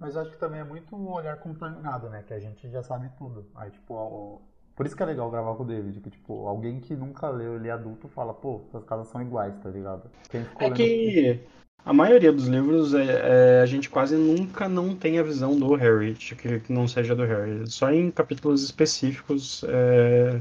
[0.00, 2.24] Mas acho que também é muito um olhar contaminado, né?
[2.26, 3.46] Que a gente já sabe tudo.
[3.54, 4.40] Aí, tipo, o-
[4.74, 7.56] por isso que é legal gravar com o David, que, tipo, alguém que nunca leu,
[7.56, 10.10] ele é adulto, fala, pô, essas casas são iguais, tá ligado?
[10.30, 11.40] Quem ficou É que
[11.84, 15.74] a maioria dos livros é, é, a gente quase nunca não tem a visão do
[15.74, 17.70] Harry, que, que não seja do Harry.
[17.70, 20.40] Só em capítulos específicos é,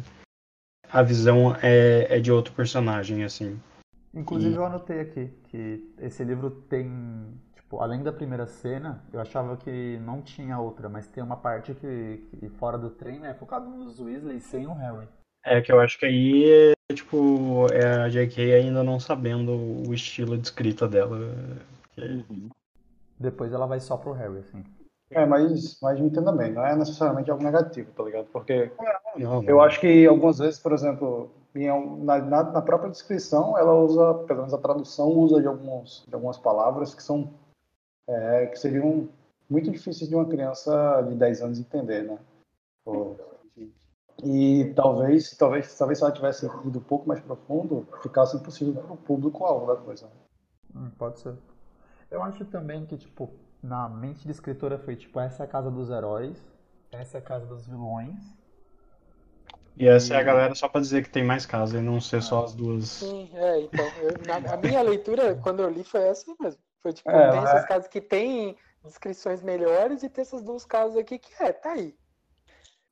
[0.89, 3.60] a visão é, é de outro personagem, assim.
[4.13, 6.88] Inclusive E- eu anotei aqui que esse livro tem,
[7.69, 11.75] tipo, além da primeira cena, eu achava que não tinha outra, mas tem uma parte
[11.75, 15.08] que, que fora do trem, né, focado nos Weasley sem o Harry.
[15.45, 18.55] É que eu acho que aí é tipo é a J.K.
[18.55, 19.51] ainda não sabendo
[19.88, 21.19] o estilo de escrita dela.
[21.93, 22.25] Que-
[23.19, 24.63] Depois ela vai só pro Harry, assim.
[25.12, 28.25] É, mas, mas me entenda bem, não é necessariamente algo negativo, tá ligado?
[28.32, 28.71] Porque
[29.17, 31.32] Não, Eu acho que algumas vezes, por exemplo,
[32.03, 36.13] na, na, na própria descrição, ela usa, pelo menos a tradução usa de, alguns, de
[36.13, 37.32] algumas palavras que são
[38.10, 39.08] é, que seriam
[39.50, 42.17] muito difíceis de uma criança de 10 anos entender, né?
[42.86, 43.17] Ou-
[44.22, 48.93] E talvez, talvez, talvez se ela tivesse ido um pouco mais profundo, ficasse impossível para
[48.93, 50.10] o público-alvo da coisa.
[50.76, 51.36] Hum, pode ser.
[52.12, 53.30] Eu acho também que, tipo,
[53.63, 56.38] na mente de escritora foi, tipo, essa é a casa dos heróis,
[56.91, 58.19] essa é a casa dos vilões.
[59.78, 62.22] E essa é a galera só pra dizer que tem mais casa e não ser
[62.22, 62.89] só as duas.
[62.89, 63.86] Sim, é, então.
[64.02, 66.62] eu- na- a minha leitura, quando eu li, foi essa mesmo.
[66.82, 70.98] Foi tipo, É, tem essas casas que tem descrições melhores e tem essas duas casas
[70.98, 71.96] aqui que é, tá aí.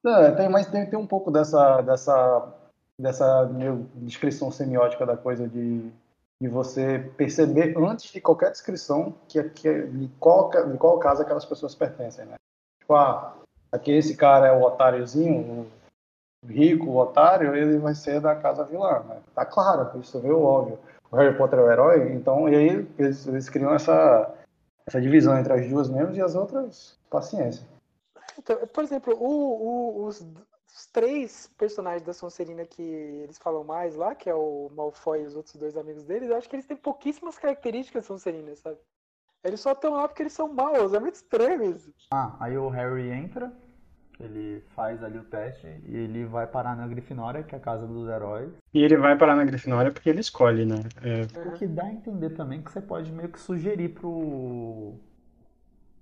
[0.06, 2.54] É, tem, mas tem, tem um pouco dessa, dessa,
[3.00, 3.50] dessa
[3.95, 5.91] descrição semiótica da coisa de,
[6.41, 11.45] de você perceber antes de qualquer descrição que, que, de, qual, de qual casa aquelas
[11.45, 12.36] pessoas pertencem, né?
[12.80, 13.36] Tipo, ah,
[13.71, 15.67] aqui esse cara é o otáriozinho,
[16.43, 19.21] o rico, o otário, ele vai ser da casa vilã, né?
[19.34, 20.80] Tá claro, isso é óbvio.
[21.11, 24.33] O Harry Potter é o herói, então, e aí eles, eles criam essa,
[24.85, 27.65] essa divisão entre as duas mesmo e as outras, paciência.
[28.37, 33.95] Então, por exemplo, o- o- os, os três personagens da Sonserina que eles falam mais
[33.95, 36.65] lá, que é o Malfoy e os outros dois amigos deles, eu acho que eles
[36.67, 38.77] têm pouquíssimas características Sonserina, sabe?
[39.43, 41.89] Eles só estão lá porque eles são maus, é muito estranho isso.
[42.11, 43.51] Ah, aí o Harry entra,
[44.19, 47.86] ele faz ali o teste e ele vai parar na Grifinória, que é a casa
[47.86, 48.51] dos heróis.
[48.73, 50.77] E ele vai parar na Grifinória porque ele escolhe, né?
[51.03, 54.95] É, O que dá a entender também que você pode meio que sugerir pro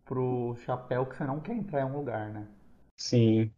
[0.06, 2.48] pro chapéu que você não quer entrar em um lugar, né?
[2.98, 3.52] sim.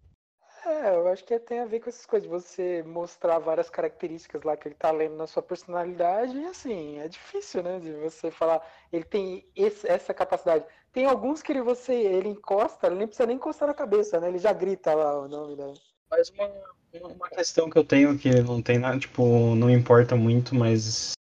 [0.66, 4.44] É, eu acho que tem a ver com essas coisas, de você mostrar várias características
[4.44, 8.30] lá que ele tá lendo na sua personalidade, e assim, é difícil, né, de você
[8.32, 10.66] falar, ele tem esse- essa capacidade.
[10.98, 14.30] Tem alguns que ele, você, ele encosta, ele nem precisa nem encostar na cabeça, né,
[14.30, 15.72] ele já grita lá o nome da...
[16.10, 16.50] Mas uma,
[17.14, 21.12] uma questão que eu tenho que não tem nada, tipo, não importa muito, mas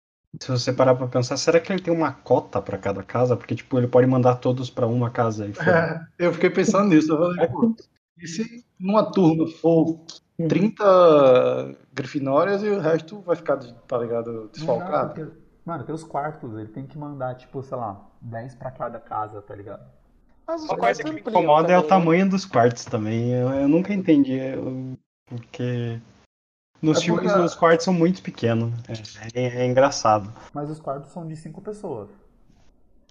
[0.40, 3.36] se você parar pra pensar, será que ele tem uma cota pra cada casa?
[3.36, 5.50] Porque, tipo, ele pode mandar todos pra uma casa e.
[5.50, 7.12] É, eu fiquei pensando nisso.
[7.12, 7.76] Eu falei, pô,
[8.16, 10.00] e se numa turma for
[10.48, 15.36] 30 grifinórias e o resto vai ficar, tá ligado, desfalcado?
[15.66, 19.00] Porque, mano, tem os quartos, ele tem que mandar, tipo, sei lá, 10 pra cada
[19.00, 19.84] casa, tá ligado?
[20.46, 22.04] Mas os Uma quartos coisa que me incomoda é o também, né?
[22.04, 23.32] tamanho dos quartos também.
[23.32, 24.96] Eu, eu nunca entendi eu-
[25.28, 26.00] porque
[26.80, 28.72] nos É porque- filmes os quartos são muito pequenos.
[29.34, 30.32] É, é- é engraçado.
[30.54, 32.08] Mas os quartos são de 5 pessoas.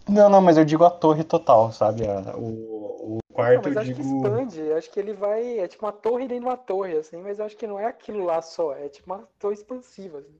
[0.08, 2.04] Não, não, mas eu digo a torre total, sabe?
[2.38, 4.18] O, o quarto, Não, mas eu acho que digo.
[4.28, 5.60] expande, acho que ele vai.
[5.60, 7.86] É tipo uma torre dentro de uma torre, assim, mas eu acho que não é
[7.88, 10.20] aquilo lá só, é tipo uma torre expansiva.
[10.20, 10.36] Assim.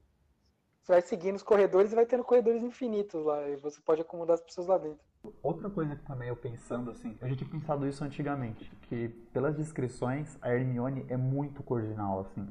[0.86, 4.34] Você vai seguindo os corredores e vai tendo corredores infinitos lá, e você pode acomodar
[4.34, 5.00] as pessoas lá dentro.
[5.42, 9.56] Outra coisa que também eu pensando assim, eu já tinha pensado isso antigamente, que pelas
[9.56, 12.46] descrições a Hermione é muito cordial, assim.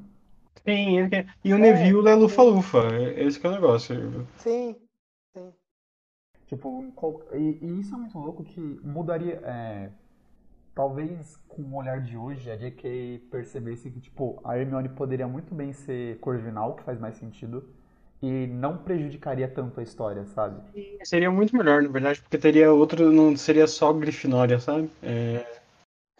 [0.66, 4.26] Sim, ele quer- e o Neville é lufa-lufa, é- esse que é o negócio.
[4.36, 4.76] Sim,
[5.34, 5.54] sim.
[6.46, 6.84] Tipo,
[7.32, 9.40] e, e isso é muito louco que mudaria.
[9.44, 9.90] é,
[10.74, 13.28] talvez com o olhar de hoje a J.K.
[13.30, 17.66] percebesse que tipo, a Hermione poderia muito bem ser corvinal, que faz mais sentido,
[18.22, 20.60] e não prejudicaria tanto a história, sabe?
[21.04, 24.90] Seria muito melhor, na verdade, porque teria outro, não seria só Grifinória, sabe?
[25.02, 25.44] É,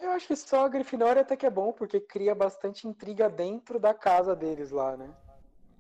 [0.00, 3.78] Eu acho que só a Grifinória até que é bom, porque cria bastante intriga dentro
[3.78, 5.08] da casa deles lá, né?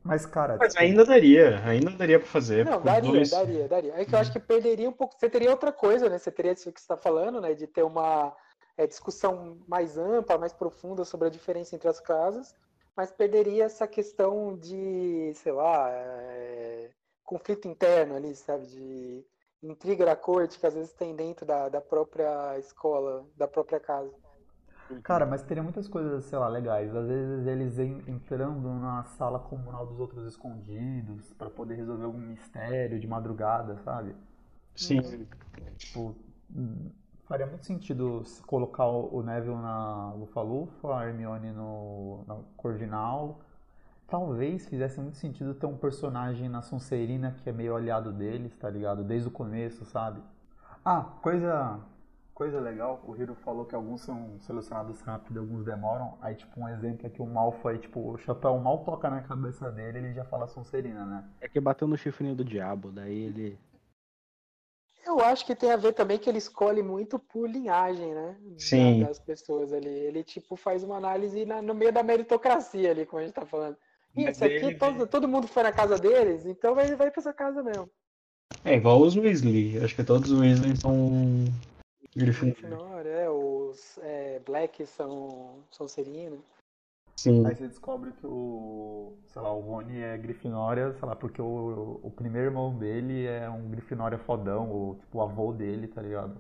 [0.02, 2.64] Mas, cara, Mas ainda daria, ainda daria pra fazer.
[2.64, 3.92] Não, daria, dois- daria, daria.
[3.96, 5.16] É que eu acho que perderia um pouco.
[5.18, 6.16] Você teria outra coisa, né?
[6.16, 7.54] Você teria isso que você está falando, né?
[7.54, 8.32] De ter uma
[8.78, 12.54] é, discussão mais ampla, mais profunda sobre a diferença entre as casas,
[12.96, 16.90] mas perderia essa questão de, sei lá, é,
[17.24, 18.66] conflito interno ali, sabe?
[18.66, 19.24] De
[19.62, 24.14] intriga da corte que às vezes tem dentro da, da própria escola, da própria casa.
[25.02, 26.94] Cara, mas teria muitas coisas, sei lá, legais.
[26.94, 32.18] Às vezes eles en- entrando na sala comunal dos outros escondidos pra poder resolver algum
[32.18, 34.14] mistério de madrugada, sabe?
[34.76, 35.02] Sim.
[35.76, 36.14] Tipo,
[37.26, 43.40] faria muito sentido se colocar o o Neville na Lufa-Lufa, a Hermione no, na Corvinal.
[44.06, 48.70] Talvez fizesse muito sentido ter um personagem na Sonserina que é meio aliado deles, tá
[48.70, 49.02] ligado?
[49.02, 50.22] Desde o começo, sabe?
[50.84, 51.80] Ah, coisa
[52.36, 56.18] coisa legal, o Hiro falou que alguns são selecionados rápido, alguns demoram.
[56.20, 59.72] Aí, tipo, um exemplo é que o Malfoy, tipo, o chapéu mal toca na cabeça
[59.72, 61.24] dele, ele já fala Sonserina, né?
[61.40, 63.58] É que bateu no chifrinho do diabo, daí ele.
[65.06, 68.36] Eu acho que tem a ver também que ele escolhe muito por linhagem, né?
[68.58, 69.04] Sim.
[69.04, 69.88] Das pessoas ali.
[69.88, 73.46] Ele, tipo, faz uma análise na- no meio da meritocracia ali, como a gente tá
[73.46, 73.76] falando.
[74.16, 77.62] Isso aqui, todo, todo mundo foi na casa deles, então vai, vai pra essa casa
[77.62, 77.88] mesmo.
[78.64, 79.78] É igual os Weasley.
[79.84, 81.44] Acho que todos os Weasley são
[82.16, 82.54] Grifinória.
[82.62, 86.42] Grifinória, é, os é, Black são, são Serino.
[87.18, 87.46] Sim.
[87.46, 91.98] Aí você descobre que o, sei lá, o Rony é Grifinória, sei lá, porque o,
[92.02, 96.36] o primeiro irmão dele é um Grifinória fodão, ou tipo o avô dele, tá ligado?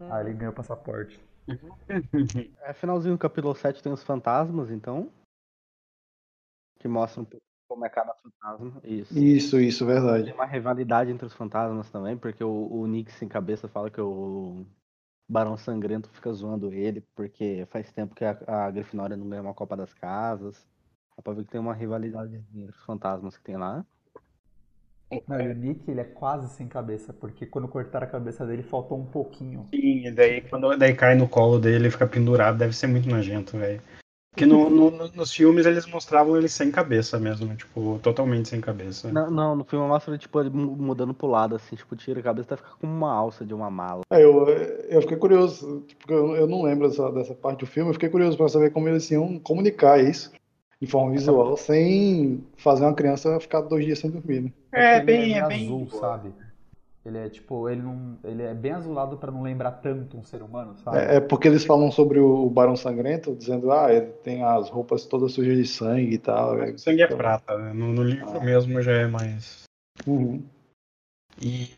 [0.00, 1.20] Aí ele ganha o passaporte.
[2.62, 5.10] É, finalzinho do capítulo 7 tem os fantasmas, então.
[6.78, 8.80] Que mostram um pouco como é cada fantasma.
[8.84, 9.18] Isso.
[9.18, 10.32] Isso, isso, Tem verdade.
[10.32, 14.64] uma rivalidade entre os fantasmas também, porque o, o Nick sem cabeça fala que o
[15.28, 19.54] Barão Sangrento fica zoando ele, porque faz tempo que a, a Grifinória não ganha uma
[19.54, 20.66] Copa das Casas.
[21.16, 23.84] Dá pra ver que tem uma rivalidade entre os fantasmas que tem lá.
[25.26, 28.62] Não, e o Nick, ele é quase sem cabeça, porque quando cortaram a cabeça dele
[28.62, 29.66] faltou um pouquinho.
[29.70, 33.08] Sim, e daí quando daí cai no colo dele e fica pendurado, deve ser muito
[33.08, 33.82] nojento, velho.
[34.38, 38.60] Porque no, no- no- nos filmes eles mostravam ele sem cabeça mesmo, tipo, totalmente sem
[38.60, 39.10] cabeça.
[39.10, 42.22] Não, não, no filme mostra tipo, ele mu- mudando pro lado, assim, tipo, tira a
[42.22, 44.02] cabeça até ficar como uma alça de uma mala.
[44.12, 47.90] É, eu, eu fiquei curioso, porque eu, eu não lembro dessa, dessa parte do filme,
[47.90, 50.30] eu fiquei curioso para saber como eles iam comunicar isso
[50.80, 54.42] de forma visual, sem fazer uma criança ficar dois dias sem dormir.
[54.42, 54.52] né?
[54.70, 55.64] É, bem, meio é bem.
[55.64, 56.32] azul, sabe?
[57.08, 60.42] Ele é tipo, ele não, ele é bem azulado pra não lembrar tanto um ser
[60.42, 60.98] humano, sabe?
[60.98, 65.06] É, é porque eles falam sobre o Barão Sangrento, dizendo, ah, ele tem as roupas
[65.06, 66.54] todas sujas de sangue e tal.
[66.56, 67.72] O sangue é prata, né?
[67.72, 69.62] No, no livro mesmo já é mais.
[70.06, 70.44] Uhum.
[71.40, 71.70] E,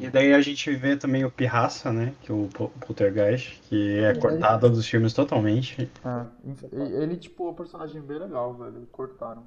[0.00, 2.12] e daí a gente vê também o Pirraça, né?
[2.22, 5.88] Que é o Po- Poltergeist, que é cortado dos filmes totalmente.
[6.04, 8.88] É, ele, tipo, é um personagem bem legal, velho.
[8.90, 9.44] Cortaram.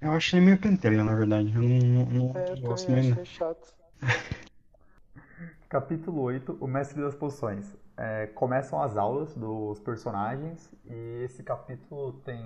[0.00, 1.52] Eu acho ele meio pentelho, na verdade.
[1.52, 3.12] Eu não, não, não É, eu gosto muito.
[3.12, 3.74] achei chato.
[5.68, 7.74] Capítulo 8, O Mestre das Poções.
[7.98, 12.44] É, começam as aulas dos personagens e esse capítulo tem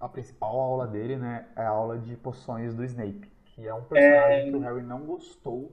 [0.00, 1.46] a principal aula dele, né?
[1.56, 5.00] É a aula de poções do Snape, que é um personagem que o Harry não
[5.00, 5.72] gostou.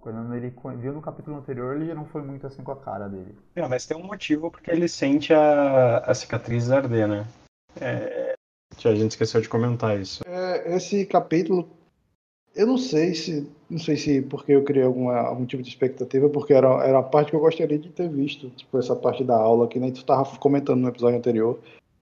[0.00, 3.08] Quando ele viu no capítulo anterior, ele já não foi muito assim com a cara
[3.08, 3.36] dele.
[3.56, 7.26] É, mas tem um motivo porque ele sente a, a cicatriz arder, né?
[7.80, 8.34] É,
[8.84, 10.22] a gente esqueceu de comentar isso.
[10.26, 11.68] É, esse capítulo,
[12.54, 16.28] eu não sei se, não sei se porque eu criei alguma, algum tipo de expectativa,
[16.28, 19.36] porque era, era a parte que eu gostaria de ter visto, tipo essa parte da
[19.36, 21.58] aula que nem tu tava comentando no episódio anterior,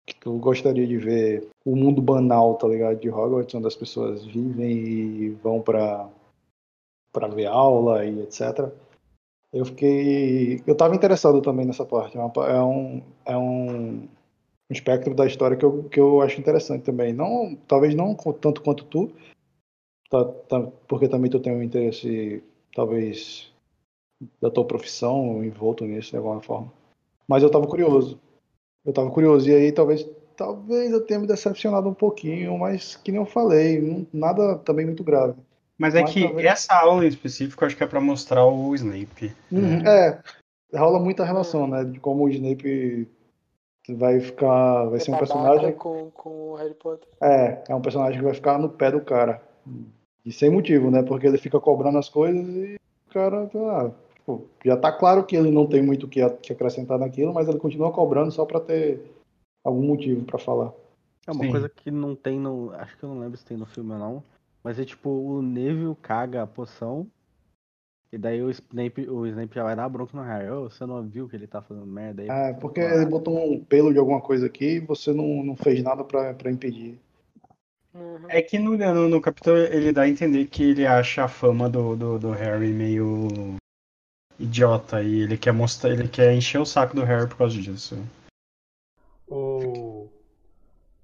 [0.07, 4.25] que tu gostaria de ver o mundo banal, tá ligado, de Hogwarts, onde as pessoas
[4.25, 6.09] vivem e vão pra
[7.13, 8.71] para ver aula e etc.
[9.53, 12.17] Eu fiquei, eu tava interessado também nessa parte.
[12.17, 14.09] É, é um, é um
[14.71, 17.13] um espectro da história que eu, que eu acho interessante também.
[17.13, 19.13] Não, talvez não tanto quanto tu,
[20.13, 22.45] tá- tá- porque também tu tem um interesse,
[22.75, 23.51] talvez,
[24.41, 26.71] da tua profissão envolto nisso de alguma forma.
[27.27, 28.21] Mas eu tava curioso.
[28.85, 29.49] Eu tava curioso.
[29.49, 30.07] E aí talvez,
[30.37, 35.03] talvez eu tenha me decepcionado um pouquinho, mas que nem eu falei, nada também muito
[35.03, 35.35] grave.
[35.79, 38.45] Mas é Mas que talvez- essa aula em específico eu acho que é pra mostrar
[38.47, 39.33] o Snape.
[39.51, 40.23] Uhum, É,
[40.75, 41.85] rola muita relação, né?
[41.85, 43.09] De como o Snape
[43.89, 44.85] vai ficar.
[44.91, 45.73] Vai ser um É personagem.
[45.73, 47.09] com, com o Harry Potter.
[47.21, 49.43] É, é um personagem que vai ficar no pé do cara.
[50.25, 51.03] E sem motivo, né?
[51.03, 52.77] Porque ele fica cobrando as coisas e
[53.09, 56.53] o cara, ah, tipo, já tá claro que ele não tem muito o que, que
[56.53, 59.03] acrescentar naquilo, mas ele continua cobrando só pra ter
[59.65, 60.73] algum motivo pra falar.
[61.27, 61.51] É uma Sim.
[61.51, 62.73] coisa que não tem no.
[62.75, 64.25] Acho que eu não lembro se tem no filme ou não.
[64.63, 67.07] Mas é tipo, o Neville caga a poção.
[68.13, 70.51] E daí o Snape, o Snape já vai dar bronca no Harry.
[70.51, 72.29] Ô, você não viu que ele tá fazendo merda aí?
[72.29, 75.83] É, porque ele botou um pelo de alguma coisa aqui e você não, não fez
[75.83, 76.99] nada pra impedir.
[77.95, 78.27] Uhum.
[78.29, 81.69] É que no, no, no capítulo ele dá a entender que ele acha a fama
[81.69, 83.59] do, do, do Harry meio
[84.39, 87.97] idiota e ele quer mostrar, ele quer encher o saco do Harry por causa disso.
[89.29, 90.09] O.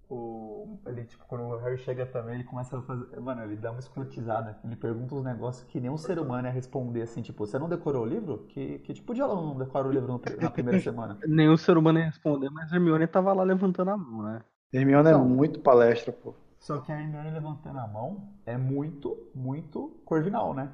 [0.08, 0.78] O.
[0.86, 3.20] Ele, tipo, quando o Harry chega também, ele começa a fazer.
[3.20, 4.58] Mano, ele dá uma escrotizada.
[4.64, 7.68] Ele pergunta uns negócios que nem um ser humano ia responder assim, tipo, você não
[7.68, 8.46] decorou o livro?
[8.48, 11.18] Que, que tipo de aluno não decora o livro na primeira semana?
[11.26, 14.42] Nenhum ser humano ia responder, mas Hermione tava lá levantando a mão, né?
[14.72, 16.34] Hermione é muito palestra, pô.
[16.58, 20.72] Só que a Hermione levantando a mão é muito, muito corvinal, né?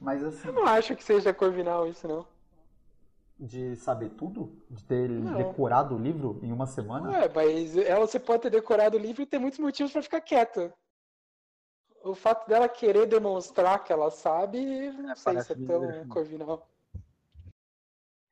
[0.00, 2.26] Mas assim, Eu não acho que seja Corvinal isso, não.
[3.38, 4.52] de saber tudo?
[4.70, 5.36] De ter Não.
[5.36, 7.10] decorado o livro em uma semana?
[7.10, 10.20] Ué, mas ela você pode ter decorado o livro e ter muitos motivos pra ficar
[10.20, 10.72] quieta.
[12.04, 16.08] O fato dela querer demonstrar que ela sabe, não sei parece se é tão.
[16.08, 16.68] Corvinal.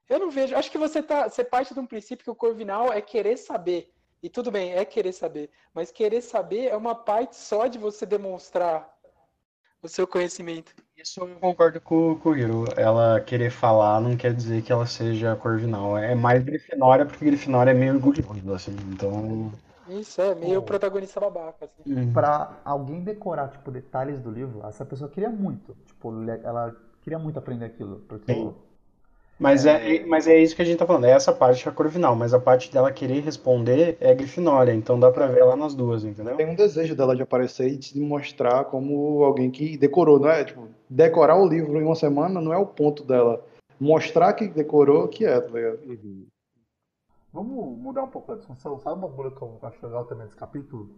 [0.09, 0.55] Eu não vejo.
[0.55, 1.29] Acho que você tá.
[1.29, 3.94] Você parte de um princípio que o Corvinal é querer saber.
[4.25, 5.51] E tudo bem, é querer saber.
[5.75, 8.91] Mas querer saber é uma parte só de você demonstrar
[9.83, 10.75] o seu conhecimento.
[10.97, 12.64] Isso eu concordo com, com o Hiro.
[12.75, 15.99] Ela querer falar não quer dizer que ela seja Corvinal.
[15.99, 18.75] É mais Grifinória, porque Grifinória é meio orgulhoso, assim.
[18.95, 19.53] Então.
[19.91, 20.62] Isso é meio Oh.
[20.62, 21.66] protagonista babaca.
[21.66, 21.83] Assim.
[21.95, 22.12] hum.
[22.14, 25.77] Pra alguém decorar, tipo, detalhes do livro, essa pessoa queria muito.
[25.85, 26.11] Tipo,
[26.43, 27.99] ela queria muito aprender aquilo.
[28.09, 28.55] Porque Sim.
[29.39, 31.07] Mas é, é- mas é isso que a gente tá falando.
[31.07, 34.72] É essa parte que é Corvinal, mas a parte dela querer responder é Grifinória.
[34.72, 36.37] Então dá pra ver ela nas duas, entendeu?
[36.37, 40.28] Tem um desejo dela de aparecer e de se mostrar como alguém que decorou, não
[40.30, 40.45] é?
[40.45, 43.45] Tipo, decorar o livro em uma semana não é o ponto dela.
[43.80, 45.80] Mostrar que decorou que é, tá ligado?
[47.32, 48.78] Vamos mudar um pouco a discussão.
[48.78, 50.91] Sabe uma coisa que eu acho legal também desse capítulo?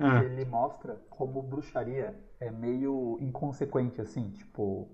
[0.00, 4.88] Ah, Ele mostra como bruxaria é meio inconsequente, assim, tipo.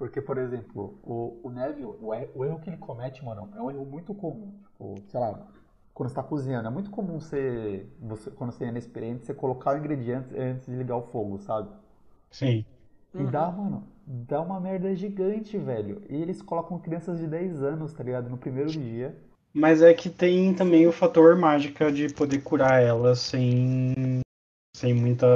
[0.00, 3.62] Porque, por exemplo, o, o Neville, o, er- o erro que ele comete, mano, é
[3.62, 4.54] um erro muito comum.
[4.64, 5.46] Tipo, sei lá,
[5.94, 9.74] quando você tá cozinhando, é muito comum você, você quando você é inexperiente, você colocar
[9.76, 11.70] o ingrediente antes de ligar o fogo, sabe?
[12.30, 12.64] sim.
[13.14, 16.02] E dá, mano, dá uma merda gigante, velho.
[16.08, 18.28] E eles colocam crianças de 10 anos, tá ligado?
[18.28, 19.16] No primeiro dia.
[19.54, 24.20] Mas é que tem também o fator mágica de poder curar ela sem.
[24.76, 25.26] sem muita.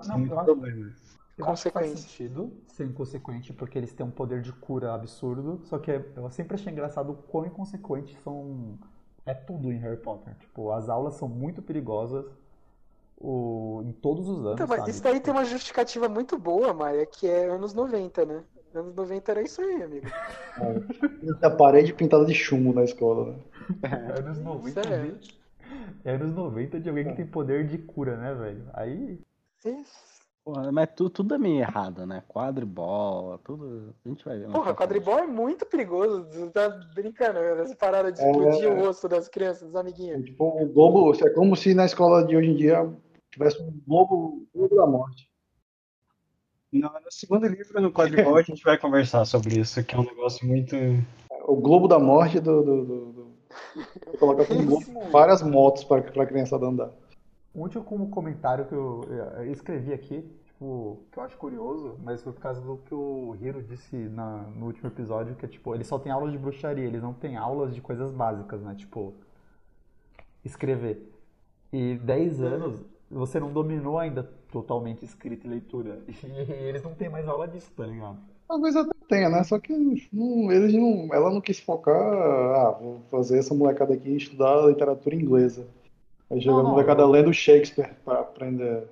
[0.00, 0.94] sem Não, muito acho, problema.
[1.38, 1.96] Eu acho que faz Consequência.
[1.96, 5.60] sentido ser inconsequente, porque eles têm um poder de cura absurdo.
[5.64, 8.78] Só que eu sempre achei engraçado o quão inconsequentes são.
[9.26, 10.34] É tudo em Harry Potter.
[10.38, 12.26] Tipo, as aulas são muito perigosas
[13.18, 14.52] o, em todos os anos.
[14.54, 14.90] Então, mas sabe?
[14.90, 18.44] isso daí Tipo, tem uma justificativa muito boa, Maia, que é anos 90, né?
[18.74, 20.06] Anos 90 era isso aí, amigo.
[21.42, 23.38] A parede pintada de chumbo na escola, né?
[24.18, 25.14] anos 90 Isso é.
[26.04, 28.68] é anos 90 de alguém que tem poder de cura, né, velho?
[28.74, 29.20] Aí.
[29.64, 30.13] Isso.
[30.44, 32.22] Porra, mas tu, tudo é meio errado, né?
[32.28, 33.94] Quadribol, tudo.
[34.04, 34.50] A gente vai ver.
[34.50, 36.28] Porra, quadribol é muito perigoso.
[36.30, 37.62] Tu tá brincando, né?
[37.62, 38.30] essa parada de É.
[38.30, 40.22] explodir o rosto das crianças, dos amiguinhos.
[40.26, 42.94] Tipo, o globo, é como se na escola de hoje em dia
[43.30, 45.30] tivesse um globo, globo da morte.
[46.70, 50.04] No, no segundo livro, no quadribol, a gente vai conversar sobre isso, que é um
[50.04, 50.76] negócio muito.
[51.46, 52.62] O globo da morte do.
[52.62, 53.34] do, do, do...
[54.18, 56.90] Colocar globo várias motos para a criançada andar.
[57.54, 59.02] Um último como comentário que eu,
[59.36, 63.36] eu escrevi aqui, tipo, que eu acho curioso, mas foi por causa do que o
[63.40, 66.84] Hiro disse na, no último episódio, que é tipo, eles só têm aulas de bruxaria,
[66.84, 68.74] eles não têm aulas de coisas básicas, né?
[68.74, 69.14] Tipo,
[70.44, 71.10] escrever.
[71.72, 76.00] E 10 anos, você não dominou ainda totalmente escrita e leitura.
[76.08, 78.18] E eles não têm mais aula disso, tá ligado?
[78.46, 79.42] Talvez até tenha, né?
[79.44, 79.72] Só que
[80.12, 81.96] não, eles não, ela não quis focar.
[81.96, 85.66] Ah, vou fazer essa molecada aqui estudar literatura inglesa.
[86.30, 88.88] Aí chega Não, a não, molecada eu- lendo Shakespeare para aprender.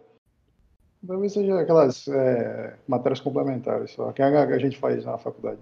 [1.07, 5.61] Talvez seja aquelas é, matérias complementares só, que a, a gente faz na faculdade.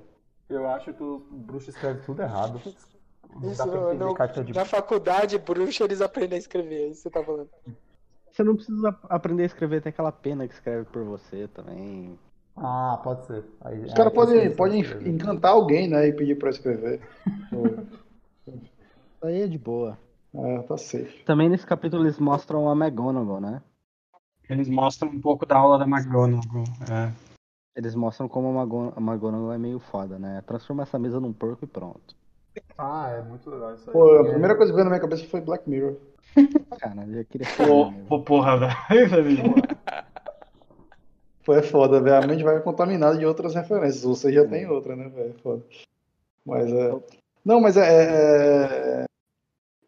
[0.48, 2.60] Eu acho que os bruxos escrevem tudo errado.
[3.40, 7.10] Não Isso, carta de na faculdade, bruxa, eles aprendem a escrever, é isso que você
[7.10, 7.48] tá falando.
[8.28, 12.18] Você não precisa aprender a escrever, tem aquela pena que escreve por você também.
[12.56, 13.44] Ah, pode ser.
[13.60, 16.08] Aí, Os caras pode podem, pode encantar alguém, né?
[16.08, 17.00] E pedir pra escrever.
[18.48, 19.96] Isso aí é de boa.
[20.34, 21.24] É, tá safe.
[21.24, 23.62] Também nesse capítulo eles mostram a McGonagall, né?
[24.48, 26.64] Eles mostram um pouco da aula da McGonagall.
[26.90, 27.12] É.
[27.76, 30.42] Eles mostram como a McGonagall é meio foda, né?
[30.46, 32.16] Transforma essa mesa num porco e pronto.
[32.76, 33.92] Ah, é muito legal isso aí.
[33.92, 35.96] Pô, a é- primeira coisa que veio na minha cabeça foi Black Mirror.
[36.78, 38.76] Cara, eu já queria Pô, pô, porra, velho.
[41.42, 42.22] Foi é foda, velho.
[42.22, 44.02] A mente vai contaminada de outras referências.
[44.04, 45.34] Você já tem outra, né, velho?
[45.42, 45.64] Foda.
[46.44, 47.00] Mas é.
[47.44, 49.04] Não, mas é.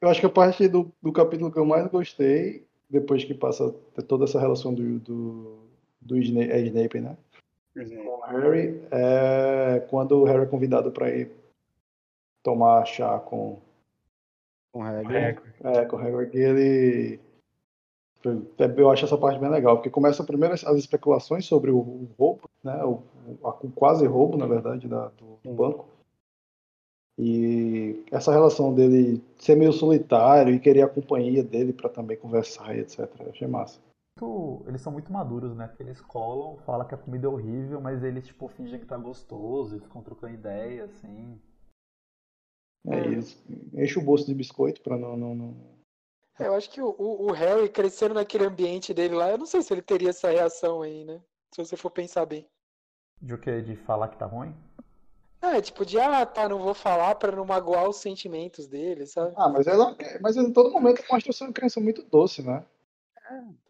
[0.02, 3.72] Eu acho que a parte do, do capítulo que eu mais gostei, depois que passa
[4.08, 5.58] toda essa relação do, do,
[6.00, 7.16] do Snape, é Snape, né?
[8.04, 11.30] Com o Harry, é quando o Harry é convidado pra ir
[12.42, 13.58] tomar chá com,
[14.72, 15.42] Com regra.
[15.64, 17.20] É, é, com o Hagrid, e ele.
[18.76, 22.42] Eu acho essa parte bem legal, porque começa primeiro as especulações sobre o, o roubo,
[22.62, 22.82] né?
[22.84, 23.02] O,
[23.40, 25.86] o- a- o quase roubo, na verdade, da- do, do banco.
[27.18, 32.74] E essa relação dele ser meio solitário e querer a companhia dele para também conversar
[32.74, 33.00] e etc.
[33.20, 33.80] Eu achei massa.
[34.66, 35.74] eles são muito maduros, né?
[35.78, 39.76] Eles colam, falam que a comida é horrível, mas eles, tipo, fingem que tá gostoso
[39.76, 41.38] e ficam trocando ideia, assim.
[42.86, 43.42] É, e eles
[43.74, 45.72] enchem o bolso de biscoito para não, não, não.
[46.38, 49.46] É, Eu acho que o, o- o Harry crescendo naquele ambiente dele lá, eu não
[49.46, 51.20] sei se ele teria essa reação aí, né?
[51.54, 52.48] Se você for pensar bem.
[53.20, 53.60] De o quê?
[53.60, 54.54] De falar que tá ruim?
[55.42, 59.34] É, tipo, de, ah, tá, não vou falar pra não magoar os sentimentos dele, sabe?
[59.36, 62.64] Ah, mas ela, mas em todo momento mostra ser uma criança muito doce, né?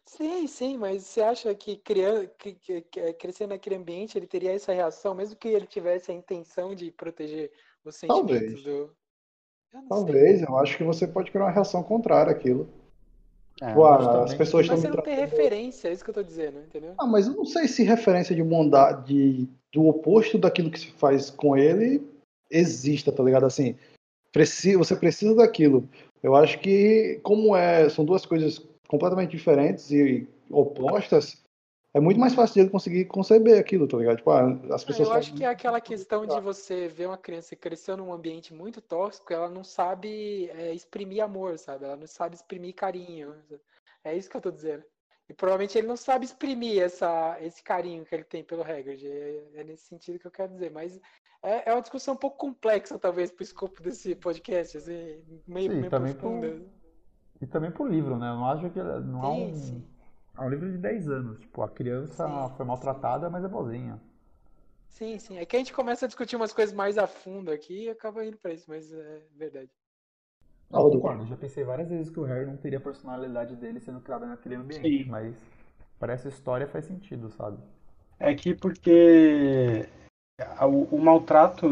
[0.04, 4.26] Sim, sim, mas você acha que, criança, que, que- que, é, crescendo naquele ambiente ele
[4.26, 7.50] teria essa reação, mesmo que ele tivesse a intenção de proteger
[7.84, 8.40] os Talvez.
[8.40, 8.70] sentimentos do.
[8.70, 8.92] Eu
[9.72, 9.88] não sei.
[9.88, 12.68] Talvez, eu acho que você pode criar uma reação contrária àquilo.
[13.60, 16.14] É, Tipo, ah, as pessoas Mas estão você não tem referência, é isso que eu
[16.14, 16.94] tô dizendo, entendeu?
[16.98, 21.30] Ah, mas eu não sei se referência de bondade do oposto daquilo que se faz
[21.30, 22.02] com ele
[22.50, 23.46] exista, tá ligado?
[23.46, 23.76] Assim,
[24.32, 25.88] preci- você precisa daquilo.
[26.22, 31.41] Eu acho que, como é, são duas coisas completamente diferentes e opostas,
[31.94, 34.16] é muito mais fácil de ele conseguir conceber aquilo, tá ligado?
[34.16, 37.18] Tipo, ah, as Ah, pessoas Eu acho que é aquela questão de você ver uma
[37.18, 41.84] criança que cresceu num ambiente muito tóxico, ela não sabe é, exprimir amor, sabe?
[41.84, 43.34] Ela não sabe exprimir carinho.
[44.04, 44.84] É isso que eu tô dizendo.
[45.28, 49.06] E provavelmente ele não sabe exprimir essa, esse carinho que ele tem pelo Hagrid.
[49.06, 50.70] É, é nesse sentido que eu quero dizer.
[50.70, 50.98] Mas
[51.42, 55.78] é, é uma discussão um pouco complexa, talvez, pro escopo desse podcast, assim, meio, Sim,
[55.78, 56.62] meio também profunda.
[57.40, 58.30] E também pro livro, né?
[58.30, 59.91] Eu não acho que ele- não é Sim, um, sim.
[60.36, 61.38] É um livro de 10 anos.
[61.40, 62.56] Tipo, a criança Sim.
[62.56, 64.00] foi maltratada, mas é boazinha.
[64.88, 65.38] Sim, sim.
[65.38, 68.24] É que a gente começa a discutir umas coisas mais a fundo aqui e acaba
[68.24, 69.70] indo pra isso, mas é verdade.
[70.70, 70.96] Não, Aldo.
[70.96, 71.22] concordo.
[71.24, 74.26] Eu já pensei várias vezes que o Harry não teria a personalidade dele sendo criado
[74.26, 75.04] naquele ambiente, Sim.
[75.04, 75.34] mas
[75.98, 77.58] para essa história faz sentido, sabe?
[78.18, 79.88] É que porque
[80.60, 81.68] o, o maltrato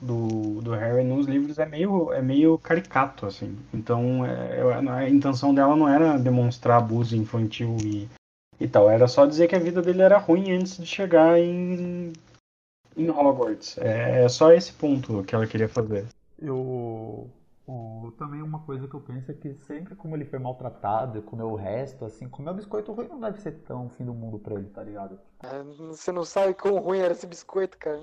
[0.00, 3.56] do, do Harry nos livros é meio, é meio caricato, assim.
[3.72, 4.60] Então é,
[4.90, 8.08] a intenção dela não era demonstrar abuso infantil e,
[8.60, 12.12] e tal, era só dizer que a vida dele era ruim antes de chegar em,
[12.96, 13.78] em Hogwarts.
[13.78, 16.06] É, é só esse ponto que ela queria fazer.
[16.40, 17.28] Eu,
[17.66, 21.22] o- também uma coisa que eu penso é que sempre como ele foi maltratado e
[21.22, 24.38] comeu o resto, assim, comer o biscoito ruim não deve ser tão fim do mundo
[24.38, 25.18] pra ele, tá ligado?
[25.42, 28.02] É, Você não sabe quão ruim era esse biscoito, cara.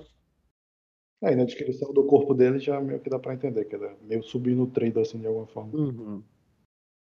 [1.22, 3.84] É, e na descrição do corpo dele já meio que dá pra entender, que ele
[3.86, 5.72] é meio subnutrido assim de alguma forma.
[5.72, 6.22] Uhum.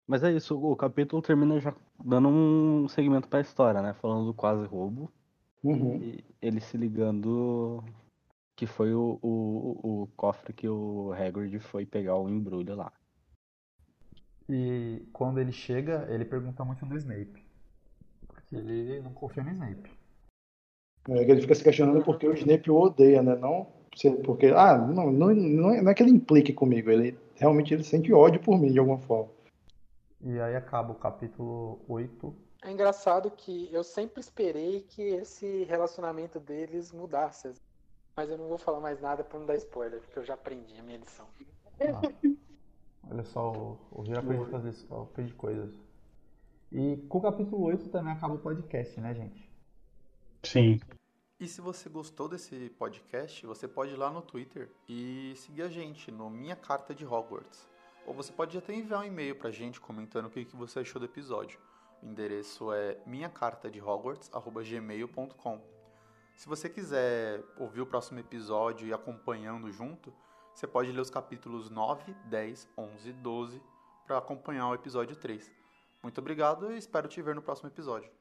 [0.07, 1.73] Mas é isso, o capítulo termina já
[2.03, 3.93] dando um segmento pra história, né?
[3.93, 5.11] Falando do quase roubo.
[5.63, 5.95] Uhum.
[5.99, 7.83] E ele se ligando
[8.55, 12.91] que foi o, o, o cofre que o Hagrid foi pegar o embrulho lá.
[14.47, 17.43] E quando ele chega, ele pergunta muito do Snape.
[18.27, 19.91] Porque ele não confia no Snape.
[21.09, 23.35] É, que ele fica se questionando porque o Snape o odeia, né?
[23.35, 23.75] Não
[24.25, 27.83] porque, ah, não, não, não é não é que ele implique comigo, ele realmente ele
[27.83, 29.31] sente ódio por mim de alguma forma.
[30.21, 32.35] E aí acaba o capítulo 8.
[32.63, 37.53] É engraçado que eu sempre esperei que esse relacionamento deles mudasse.
[38.15, 40.79] Mas eu não vou falar mais nada pra não dar spoiler, porque eu já aprendi
[40.79, 41.27] a minha lição.
[41.81, 42.01] Ah,
[43.11, 45.77] olha só, o, o Giro aprende a fazer isso, aprende coisas.
[46.71, 49.51] E com o capítulo 8 também acaba o podcast, né, gente?
[50.43, 50.79] Sim.
[51.37, 55.67] E se você gostou desse podcast, você pode ir lá no Twitter e seguir a
[55.67, 57.67] gente no Minha Carta de Hogwarts.
[58.07, 60.97] Ou você pode até enviar um e-mail pra gente comentando o que que você achou
[60.99, 61.59] do episódio.
[62.01, 65.74] O endereço é minhacartadehogwarts.gmail.com
[66.35, 70.13] Se você quiser ouvir o próximo episódio e acompanhando junto,
[70.53, 73.61] você pode ler os capítulos 9, 10, 11 e 12
[74.05, 75.51] para acompanhar o episódio 3.
[76.03, 78.11] Muito obrigado e espero te ver no próximo episódio.